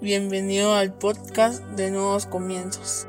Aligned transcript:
Bienvenido 0.00 0.74
al 0.74 0.92
podcast 0.92 1.62
de 1.76 1.90
Nuevos 1.90 2.26
Comienzos. 2.26 3.06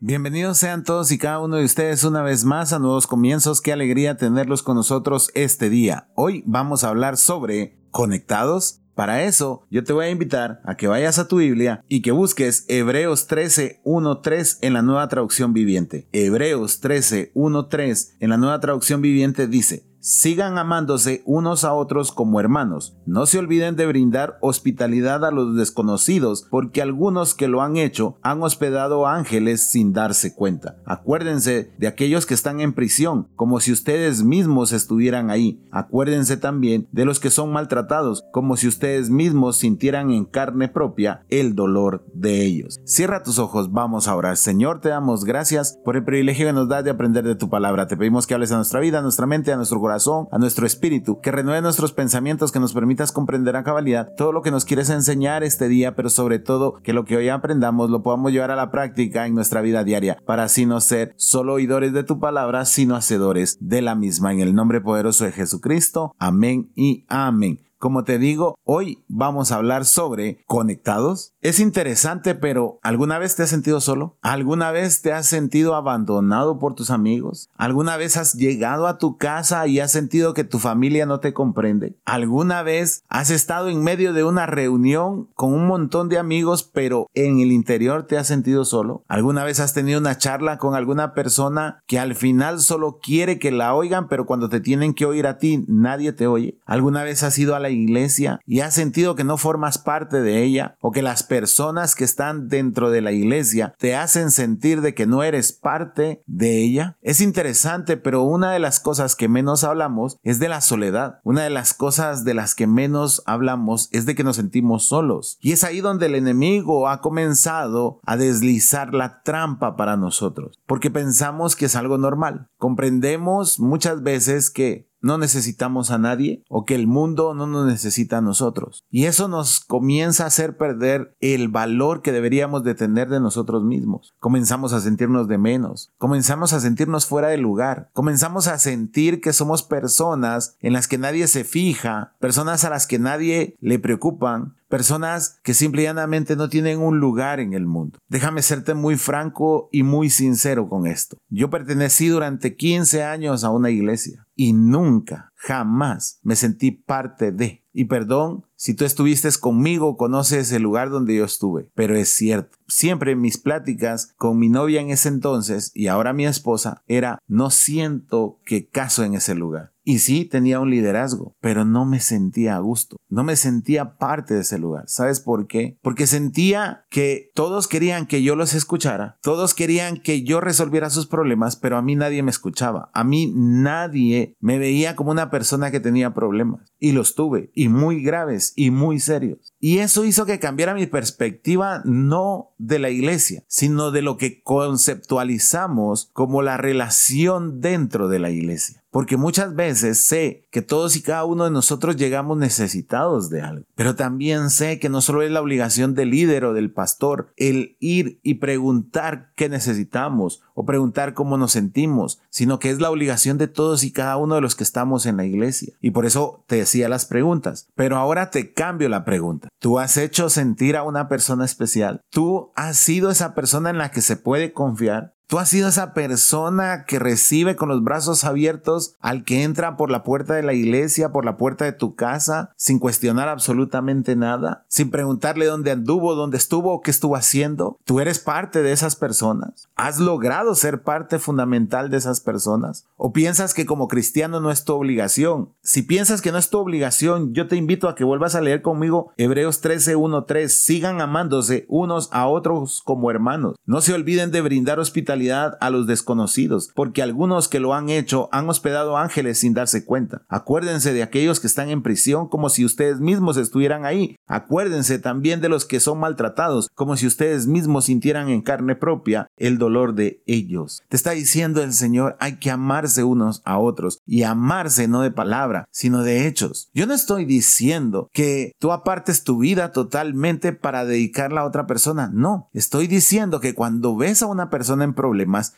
Bienvenidos 0.00 0.58
sean 0.58 0.84
todos 0.84 1.12
y 1.12 1.18
cada 1.18 1.40
uno 1.40 1.56
de 1.56 1.64
ustedes 1.64 2.02
una 2.04 2.22
vez 2.22 2.44
más 2.44 2.72
a 2.72 2.78
Nuevos 2.78 3.06
Comienzos. 3.06 3.60
Qué 3.60 3.72
alegría 3.72 4.16
tenerlos 4.16 4.62
con 4.62 4.76
nosotros 4.76 5.30
este 5.34 5.68
día. 5.68 6.08
Hoy 6.14 6.42
vamos 6.46 6.82
a 6.82 6.88
hablar 6.88 7.18
sobre 7.18 7.78
conectados. 7.90 8.80
Para 8.94 9.24
eso, 9.24 9.66
yo 9.70 9.84
te 9.84 9.92
voy 9.92 10.06
a 10.06 10.10
invitar 10.10 10.62
a 10.64 10.78
que 10.78 10.88
vayas 10.88 11.18
a 11.18 11.28
tu 11.28 11.36
Biblia 11.36 11.84
y 11.86 12.00
que 12.00 12.12
busques 12.12 12.64
Hebreos 12.68 13.26
13, 13.26 13.82
1, 13.84 14.20
3 14.20 14.58
en 14.62 14.72
la 14.72 14.80
nueva 14.80 15.06
traducción 15.08 15.52
viviente. 15.52 16.08
Hebreos 16.12 16.80
13, 16.80 17.32
1, 17.34 17.66
3 17.66 18.16
en 18.20 18.30
la 18.30 18.38
nueva 18.38 18.58
traducción 18.60 19.02
viviente 19.02 19.46
dice, 19.46 19.84
Sigan 20.06 20.56
amándose 20.56 21.24
unos 21.24 21.64
a 21.64 21.72
otros 21.72 22.12
como 22.12 22.38
hermanos. 22.38 22.96
No 23.06 23.26
se 23.26 23.40
olviden 23.40 23.74
de 23.74 23.86
brindar 23.86 24.38
hospitalidad 24.40 25.24
a 25.24 25.32
los 25.32 25.56
desconocidos, 25.56 26.46
porque 26.48 26.80
algunos 26.80 27.34
que 27.34 27.48
lo 27.48 27.60
han 27.60 27.76
hecho 27.76 28.16
han 28.22 28.40
hospedado 28.40 29.08
ángeles 29.08 29.68
sin 29.68 29.92
darse 29.92 30.32
cuenta. 30.32 30.76
Acuérdense 30.84 31.72
de 31.76 31.88
aquellos 31.88 32.24
que 32.24 32.34
están 32.34 32.60
en 32.60 32.72
prisión, 32.72 33.26
como 33.34 33.58
si 33.58 33.72
ustedes 33.72 34.22
mismos 34.22 34.70
estuvieran 34.70 35.28
ahí. 35.28 35.60
Acuérdense 35.72 36.36
también 36.36 36.86
de 36.92 37.04
los 37.04 37.18
que 37.18 37.30
son 37.30 37.50
maltratados, 37.50 38.22
como 38.30 38.56
si 38.56 38.68
ustedes 38.68 39.10
mismos 39.10 39.56
sintieran 39.56 40.12
en 40.12 40.24
carne 40.24 40.68
propia 40.68 41.24
el 41.30 41.56
dolor 41.56 42.04
de 42.14 42.44
ellos. 42.44 42.78
Cierra 42.84 43.24
tus 43.24 43.40
ojos, 43.40 43.72
vamos 43.72 44.06
a 44.06 44.14
orar. 44.14 44.36
Señor, 44.36 44.80
te 44.80 44.90
damos 44.90 45.24
gracias 45.24 45.80
por 45.84 45.96
el 45.96 46.04
privilegio 46.04 46.46
que 46.46 46.52
nos 46.52 46.68
das 46.68 46.84
de 46.84 46.90
aprender 46.90 47.24
de 47.24 47.34
tu 47.34 47.50
palabra. 47.50 47.88
Te 47.88 47.96
pedimos 47.96 48.28
que 48.28 48.34
hables 48.34 48.52
a 48.52 48.56
nuestra 48.56 48.78
vida, 48.78 49.00
a 49.00 49.02
nuestra 49.02 49.26
mente, 49.26 49.52
a 49.52 49.56
nuestro 49.56 49.80
corazón 49.80 49.95
a 50.30 50.38
nuestro 50.38 50.66
espíritu, 50.66 51.20
que 51.20 51.32
renueve 51.32 51.62
nuestros 51.62 51.92
pensamientos, 51.92 52.52
que 52.52 52.60
nos 52.60 52.74
permitas 52.74 53.12
comprender 53.12 53.56
a 53.56 53.64
cabalidad 53.64 54.12
todo 54.16 54.32
lo 54.32 54.42
que 54.42 54.50
nos 54.50 54.64
quieres 54.64 54.90
enseñar 54.90 55.42
este 55.42 55.68
día, 55.68 55.96
pero 55.96 56.10
sobre 56.10 56.38
todo 56.38 56.74
que 56.82 56.92
lo 56.92 57.04
que 57.04 57.16
hoy 57.16 57.28
aprendamos 57.28 57.90
lo 57.90 58.02
podamos 58.02 58.32
llevar 58.32 58.50
a 58.50 58.56
la 58.56 58.70
práctica 58.70 59.26
en 59.26 59.34
nuestra 59.34 59.62
vida 59.62 59.84
diaria, 59.84 60.18
para 60.26 60.44
así 60.44 60.66
no 60.66 60.80
ser 60.80 61.14
solo 61.16 61.54
oidores 61.54 61.92
de 61.92 62.04
tu 62.04 62.20
palabra, 62.20 62.64
sino 62.64 62.94
hacedores 62.94 63.56
de 63.60 63.82
la 63.82 63.94
misma. 63.94 64.32
En 64.32 64.40
el 64.40 64.54
nombre 64.54 64.80
poderoso 64.80 65.24
de 65.24 65.32
Jesucristo. 65.32 66.14
Amén 66.18 66.70
y 66.74 67.04
amén. 67.08 67.65
Como 67.78 68.04
te 68.04 68.18
digo, 68.18 68.58
hoy 68.64 69.04
vamos 69.06 69.52
a 69.52 69.56
hablar 69.56 69.84
sobre 69.84 70.42
conectados. 70.46 71.34
Es 71.42 71.60
interesante, 71.60 72.34
pero 72.34 72.78
¿alguna 72.82 73.18
vez 73.18 73.36
te 73.36 73.42
has 73.42 73.50
sentido 73.50 73.82
solo? 73.82 74.16
¿Alguna 74.22 74.70
vez 74.70 75.02
te 75.02 75.12
has 75.12 75.26
sentido 75.26 75.74
abandonado 75.74 76.58
por 76.58 76.74
tus 76.74 76.90
amigos? 76.90 77.50
¿Alguna 77.54 77.98
vez 77.98 78.16
has 78.16 78.32
llegado 78.32 78.86
a 78.86 78.96
tu 78.96 79.18
casa 79.18 79.66
y 79.66 79.80
has 79.80 79.92
sentido 79.92 80.32
que 80.32 80.42
tu 80.42 80.58
familia 80.58 81.04
no 81.04 81.20
te 81.20 81.34
comprende? 81.34 81.96
¿Alguna 82.06 82.62
vez 82.62 83.04
has 83.08 83.28
estado 83.28 83.68
en 83.68 83.84
medio 83.84 84.14
de 84.14 84.24
una 84.24 84.46
reunión 84.46 85.28
con 85.34 85.52
un 85.52 85.66
montón 85.66 86.08
de 86.08 86.18
amigos, 86.18 86.62
pero 86.62 87.08
en 87.12 87.40
el 87.40 87.52
interior 87.52 88.04
te 88.04 88.16
has 88.16 88.26
sentido 88.26 88.64
solo? 88.64 89.04
¿Alguna 89.06 89.44
vez 89.44 89.60
has 89.60 89.74
tenido 89.74 90.00
una 90.00 90.16
charla 90.16 90.56
con 90.56 90.74
alguna 90.74 91.12
persona 91.12 91.82
que 91.86 91.98
al 91.98 92.14
final 92.14 92.60
solo 92.60 93.00
quiere 93.02 93.38
que 93.38 93.50
la 93.50 93.74
oigan, 93.74 94.08
pero 94.08 94.24
cuando 94.24 94.48
te 94.48 94.60
tienen 94.60 94.94
que 94.94 95.04
oír 95.04 95.26
a 95.26 95.36
ti, 95.36 95.62
nadie 95.68 96.14
te 96.14 96.26
oye? 96.26 96.58
¿Alguna 96.64 97.02
vez 97.02 97.22
has 97.22 97.38
ido 97.38 97.54
a 97.54 97.65
iglesia 97.70 98.40
y 98.46 98.60
has 98.60 98.74
sentido 98.74 99.14
que 99.14 99.24
no 99.24 99.36
formas 99.36 99.78
parte 99.78 100.20
de 100.20 100.42
ella 100.42 100.76
o 100.80 100.92
que 100.92 101.02
las 101.02 101.22
personas 101.22 101.94
que 101.94 102.04
están 102.04 102.48
dentro 102.48 102.90
de 102.90 103.00
la 103.00 103.12
iglesia 103.12 103.74
te 103.78 103.96
hacen 103.96 104.30
sentir 104.30 104.80
de 104.80 104.94
que 104.94 105.06
no 105.06 105.22
eres 105.22 105.52
parte 105.52 106.22
de 106.26 106.62
ella? 106.62 106.96
Es 107.02 107.20
interesante, 107.20 107.96
pero 107.96 108.22
una 108.22 108.52
de 108.52 108.58
las 108.58 108.80
cosas 108.80 109.16
que 109.16 109.28
menos 109.28 109.64
hablamos 109.64 110.18
es 110.22 110.38
de 110.38 110.48
la 110.48 110.60
soledad. 110.60 111.20
Una 111.24 111.42
de 111.42 111.50
las 111.50 111.74
cosas 111.74 112.24
de 112.24 112.34
las 112.34 112.54
que 112.54 112.66
menos 112.66 113.22
hablamos 113.26 113.88
es 113.92 114.06
de 114.06 114.14
que 114.14 114.24
nos 114.24 114.36
sentimos 114.36 114.86
solos. 114.86 115.38
Y 115.40 115.52
es 115.52 115.64
ahí 115.64 115.80
donde 115.80 116.06
el 116.06 116.14
enemigo 116.14 116.88
ha 116.88 117.00
comenzado 117.00 118.00
a 118.04 118.16
deslizar 118.16 118.94
la 118.94 119.22
trampa 119.22 119.76
para 119.76 119.96
nosotros, 119.96 120.60
porque 120.66 120.90
pensamos 120.90 121.56
que 121.56 121.66
es 121.66 121.76
algo 121.76 121.98
normal. 121.98 122.48
Comprendemos 122.58 123.60
muchas 123.60 124.02
veces 124.02 124.50
que 124.50 124.88
no 125.06 125.18
necesitamos 125.18 125.90
a 125.90 125.98
nadie 125.98 126.44
o 126.48 126.64
que 126.64 126.74
el 126.74 126.86
mundo 126.86 127.32
no 127.32 127.46
nos 127.46 127.66
necesita 127.66 128.18
a 128.18 128.20
nosotros. 128.20 128.84
Y 128.90 129.04
eso 129.04 129.28
nos 129.28 129.60
comienza 129.60 130.24
a 130.24 130.26
hacer 130.26 130.56
perder 130.56 131.16
el 131.20 131.48
valor 131.48 132.02
que 132.02 132.12
deberíamos 132.12 132.64
de 132.64 132.74
tener 132.74 133.08
de 133.08 133.20
nosotros 133.20 133.62
mismos. 133.64 134.14
Comenzamos 134.18 134.72
a 134.72 134.80
sentirnos 134.80 135.28
de 135.28 135.38
menos, 135.38 135.92
comenzamos 135.98 136.52
a 136.52 136.60
sentirnos 136.60 137.06
fuera 137.06 137.28
de 137.28 137.38
lugar, 137.38 137.90
comenzamos 137.92 138.48
a 138.48 138.58
sentir 138.58 139.20
que 139.20 139.32
somos 139.32 139.62
personas 139.62 140.56
en 140.60 140.72
las 140.72 140.88
que 140.88 140.98
nadie 140.98 141.28
se 141.28 141.44
fija, 141.44 142.14
personas 142.20 142.64
a 142.64 142.70
las 142.70 142.86
que 142.86 142.98
nadie 142.98 143.56
le 143.60 143.78
preocupan, 143.78 144.56
personas 144.68 145.40
que 145.42 145.54
simplemente 145.54 146.36
no 146.36 146.48
tienen 146.48 146.80
un 146.80 146.98
lugar 146.98 147.40
en 147.40 147.52
el 147.52 147.66
mundo. 147.66 147.98
Déjame 148.08 148.42
serte 148.42 148.74
muy 148.74 148.96
franco 148.96 149.68
y 149.72 149.82
muy 149.82 150.10
sincero 150.10 150.68
con 150.68 150.86
esto. 150.86 151.16
Yo 151.28 151.50
pertenecí 151.50 152.08
durante 152.08 152.56
15 152.56 153.02
años 153.02 153.44
a 153.44 153.50
una 153.50 153.70
iglesia 153.70 154.26
y 154.34 154.52
nunca, 154.52 155.32
jamás 155.34 156.20
me 156.22 156.36
sentí 156.36 156.70
parte 156.70 157.32
de. 157.32 157.64
Y 157.72 157.84
perdón, 157.84 158.46
si 158.54 158.74
tú 158.74 158.84
estuviste 158.84 159.28
conmigo, 159.38 159.96
conoces 159.96 160.50
el 160.52 160.62
lugar 160.62 160.88
donde 160.90 161.14
yo 161.14 161.24
estuve, 161.24 161.68
pero 161.74 161.94
es 161.94 162.08
cierto. 162.08 162.56
Siempre 162.68 163.12
en 163.12 163.20
mis 163.20 163.38
pláticas 163.38 164.14
con 164.16 164.38
mi 164.38 164.48
novia 164.48 164.80
en 164.80 164.90
ese 164.90 165.08
entonces 165.08 165.72
y 165.74 165.88
ahora 165.88 166.12
mi 166.12 166.26
esposa 166.26 166.82
era, 166.86 167.18
no 167.26 167.50
siento 167.50 168.40
que 168.44 168.66
caso 168.66 169.04
en 169.04 169.14
ese 169.14 169.34
lugar. 169.34 169.72
Y 169.88 170.00
sí, 170.00 170.24
tenía 170.24 170.58
un 170.58 170.70
liderazgo, 170.70 171.36
pero 171.40 171.64
no 171.64 171.86
me 171.86 172.00
sentía 172.00 172.56
a 172.56 172.58
gusto, 172.58 172.96
no 173.08 173.22
me 173.22 173.36
sentía 173.36 173.98
parte 173.98 174.34
de 174.34 174.40
ese 174.40 174.58
lugar. 174.58 174.82
¿Sabes 174.88 175.20
por 175.20 175.46
qué? 175.46 175.78
Porque 175.80 176.08
sentía 176.08 176.84
que 176.90 177.30
todos 177.36 177.68
querían 177.68 178.06
que 178.06 178.24
yo 178.24 178.34
los 178.34 178.52
escuchara, 178.52 179.16
todos 179.22 179.54
querían 179.54 179.98
que 179.98 180.24
yo 180.24 180.40
resolviera 180.40 180.90
sus 180.90 181.06
problemas, 181.06 181.54
pero 181.54 181.76
a 181.76 181.82
mí 181.82 181.94
nadie 181.94 182.24
me 182.24 182.32
escuchaba, 182.32 182.90
a 182.94 183.04
mí 183.04 183.32
nadie 183.32 184.34
me 184.40 184.58
veía 184.58 184.96
como 184.96 185.12
una 185.12 185.30
persona 185.30 185.70
que 185.70 185.78
tenía 185.78 186.12
problemas. 186.12 186.62
Y 186.80 186.90
los 186.90 187.14
tuve, 187.14 187.52
y 187.54 187.68
muy 187.68 188.02
graves, 188.02 188.54
y 188.56 188.72
muy 188.72 188.98
serios. 188.98 189.54
Y 189.60 189.78
eso 189.78 190.04
hizo 190.04 190.26
que 190.26 190.40
cambiara 190.40 190.74
mi 190.74 190.88
perspectiva 190.88 191.82
no 191.84 192.56
de 192.58 192.80
la 192.80 192.90
iglesia, 192.90 193.44
sino 193.46 193.92
de 193.92 194.02
lo 194.02 194.16
que 194.16 194.42
conceptualizamos 194.42 196.10
como 196.12 196.42
la 196.42 196.56
relación 196.56 197.60
dentro 197.60 198.08
de 198.08 198.18
la 198.18 198.30
iglesia. 198.30 198.82
Porque 198.90 199.16
muchas 199.16 199.54
veces 199.54 199.98
sé 199.98 200.46
que 200.50 200.62
todos 200.62 200.96
y 200.96 201.02
cada 201.02 201.24
uno 201.24 201.44
de 201.44 201.50
nosotros 201.50 201.96
llegamos 201.96 202.38
necesitados 202.38 203.30
de 203.30 203.42
algo. 203.42 203.64
Pero 203.74 203.94
también 203.94 204.50
sé 204.50 204.78
que 204.78 204.88
no 204.88 205.00
solo 205.00 205.22
es 205.22 205.30
la 205.30 205.42
obligación 205.42 205.94
del 205.94 206.10
líder 206.10 206.44
o 206.44 206.54
del 206.54 206.72
pastor 206.72 207.32
el 207.36 207.76
ir 207.80 208.20
y 208.22 208.34
preguntar 208.34 209.32
qué 209.36 209.48
necesitamos 209.48 210.42
o 210.54 210.64
preguntar 210.64 211.12
cómo 211.12 211.36
nos 211.36 211.52
sentimos, 211.52 212.20
sino 212.30 212.58
que 212.58 212.70
es 212.70 212.80
la 212.80 212.90
obligación 212.90 213.36
de 213.36 213.48
todos 213.48 213.84
y 213.84 213.92
cada 213.92 214.16
uno 214.16 214.36
de 214.36 214.40
los 214.40 214.54
que 214.54 214.64
estamos 214.64 215.04
en 215.04 215.18
la 215.18 215.26
iglesia. 215.26 215.74
Y 215.80 215.90
por 215.90 216.06
eso 216.06 216.44
te 216.46 216.56
decía 216.56 216.88
las 216.88 217.04
preguntas. 217.04 217.68
Pero 217.74 217.96
ahora 217.96 218.30
te 218.30 218.52
cambio 218.52 218.88
la 218.88 219.04
pregunta. 219.04 219.48
¿Tú 219.60 219.78
has 219.78 219.96
hecho 219.96 220.30
sentir 220.30 220.76
a 220.76 220.82
una 220.82 221.08
persona 221.08 221.44
especial? 221.44 222.00
¿Tú 222.10 222.52
has 222.56 222.78
sido 222.78 223.10
esa 223.10 223.34
persona 223.34 223.70
en 223.70 223.78
la 223.78 223.90
que 223.90 224.00
se 224.00 224.16
puede 224.16 224.52
confiar? 224.52 225.15
Tú 225.28 225.40
has 225.40 225.48
sido 225.48 225.68
esa 225.68 225.92
persona 225.92 226.84
que 226.84 227.00
recibe 227.00 227.56
con 227.56 227.68
los 227.68 227.82
brazos 227.82 228.22
abiertos 228.22 228.94
al 229.00 229.24
que 229.24 229.42
entra 229.42 229.76
por 229.76 229.90
la 229.90 230.04
puerta 230.04 230.34
de 230.34 230.44
la 230.44 230.52
iglesia, 230.52 231.10
por 231.10 231.24
la 231.24 231.36
puerta 231.36 231.64
de 231.64 231.72
tu 231.72 231.96
casa, 231.96 232.52
sin 232.56 232.78
cuestionar 232.78 233.28
absolutamente 233.28 234.14
nada, 234.14 234.64
sin 234.68 234.92
preguntarle 234.92 235.46
dónde 235.46 235.72
anduvo, 235.72 236.14
dónde 236.14 236.36
estuvo 236.36 236.80
qué 236.80 236.92
estuvo 236.92 237.16
haciendo. 237.16 237.80
Tú 237.84 237.98
eres 237.98 238.20
parte 238.20 238.62
de 238.62 238.70
esas 238.70 238.94
personas. 238.94 239.68
¿Has 239.74 239.98
logrado 239.98 240.54
ser 240.54 240.82
parte 240.82 241.18
fundamental 241.18 241.90
de 241.90 241.96
esas 241.96 242.20
personas? 242.20 242.86
¿O 242.96 243.12
piensas 243.12 243.52
que 243.52 243.66
como 243.66 243.88
cristiano 243.88 244.38
no 244.38 244.52
es 244.52 244.64
tu 244.64 244.74
obligación? 244.74 245.48
Si 245.60 245.82
piensas 245.82 246.22
que 246.22 246.30
no 246.30 246.38
es 246.38 246.50
tu 246.50 246.58
obligación, 246.58 247.34
yo 247.34 247.48
te 247.48 247.56
invito 247.56 247.88
a 247.88 247.96
que 247.96 248.04
vuelvas 248.04 248.36
a 248.36 248.40
leer 248.40 248.62
conmigo 248.62 249.12
Hebreos 249.16 249.60
13:1-3. 249.60 250.46
Sigan 250.50 251.00
amándose 251.00 251.66
unos 251.68 252.10
a 252.12 252.28
otros 252.28 252.80
como 252.84 253.10
hermanos. 253.10 253.56
No 253.66 253.80
se 253.80 253.92
olviden 253.92 254.30
de 254.30 254.40
brindar 254.40 254.78
hospitalidad 254.78 255.15
a 255.16 255.70
los 255.70 255.86
desconocidos, 255.86 256.70
porque 256.74 257.02
algunos 257.02 257.48
que 257.48 257.58
lo 257.58 257.74
han 257.74 257.88
hecho 257.88 258.28
han 258.32 258.48
hospedado 258.48 258.98
ángeles 258.98 259.38
sin 259.38 259.54
darse 259.54 259.84
cuenta. 259.84 260.22
Acuérdense 260.28 260.92
de 260.92 261.02
aquellos 261.02 261.40
que 261.40 261.46
están 261.46 261.70
en 261.70 261.82
prisión 261.82 262.28
como 262.28 262.50
si 262.50 262.64
ustedes 262.64 263.00
mismos 263.00 263.38
estuvieran 263.38 263.86
ahí. 263.86 264.16
Acuérdense 264.26 264.98
también 264.98 265.40
de 265.40 265.48
los 265.48 265.64
que 265.64 265.80
son 265.80 265.98
maltratados, 265.98 266.68
como 266.74 266.96
si 266.96 267.06
ustedes 267.06 267.46
mismos 267.46 267.86
sintieran 267.86 268.28
en 268.28 268.42
carne 268.42 268.76
propia 268.76 269.28
el 269.36 269.56
dolor 269.56 269.94
de 269.94 270.22
ellos. 270.26 270.82
Te 270.88 270.96
está 270.96 271.12
diciendo 271.12 271.62
el 271.62 271.72
Señor, 271.72 272.16
hay 272.20 272.36
que 272.38 272.50
amarse 272.50 273.02
unos 273.02 273.40
a 273.44 273.58
otros 273.58 274.00
y 274.06 274.24
amarse 274.24 274.86
no 274.86 275.00
de 275.00 275.10
palabra, 275.10 275.66
sino 275.70 276.02
de 276.02 276.26
hechos. 276.26 276.68
Yo 276.74 276.86
no 276.86 276.92
estoy 276.92 277.24
diciendo 277.24 278.10
que 278.12 278.52
tú 278.58 278.72
apartes 278.72 279.24
tu 279.24 279.38
vida 279.38 279.72
totalmente 279.72 280.52
para 280.52 280.84
dedicarla 280.84 281.40
a 281.40 281.46
otra 281.46 281.66
persona. 281.66 282.10
No, 282.12 282.50
estoy 282.52 282.86
diciendo 282.86 283.40
que 283.40 283.54
cuando 283.54 283.96
ves 283.96 284.22
a 284.22 284.26
una 284.26 284.50
persona 284.50 284.84
en 284.84 284.94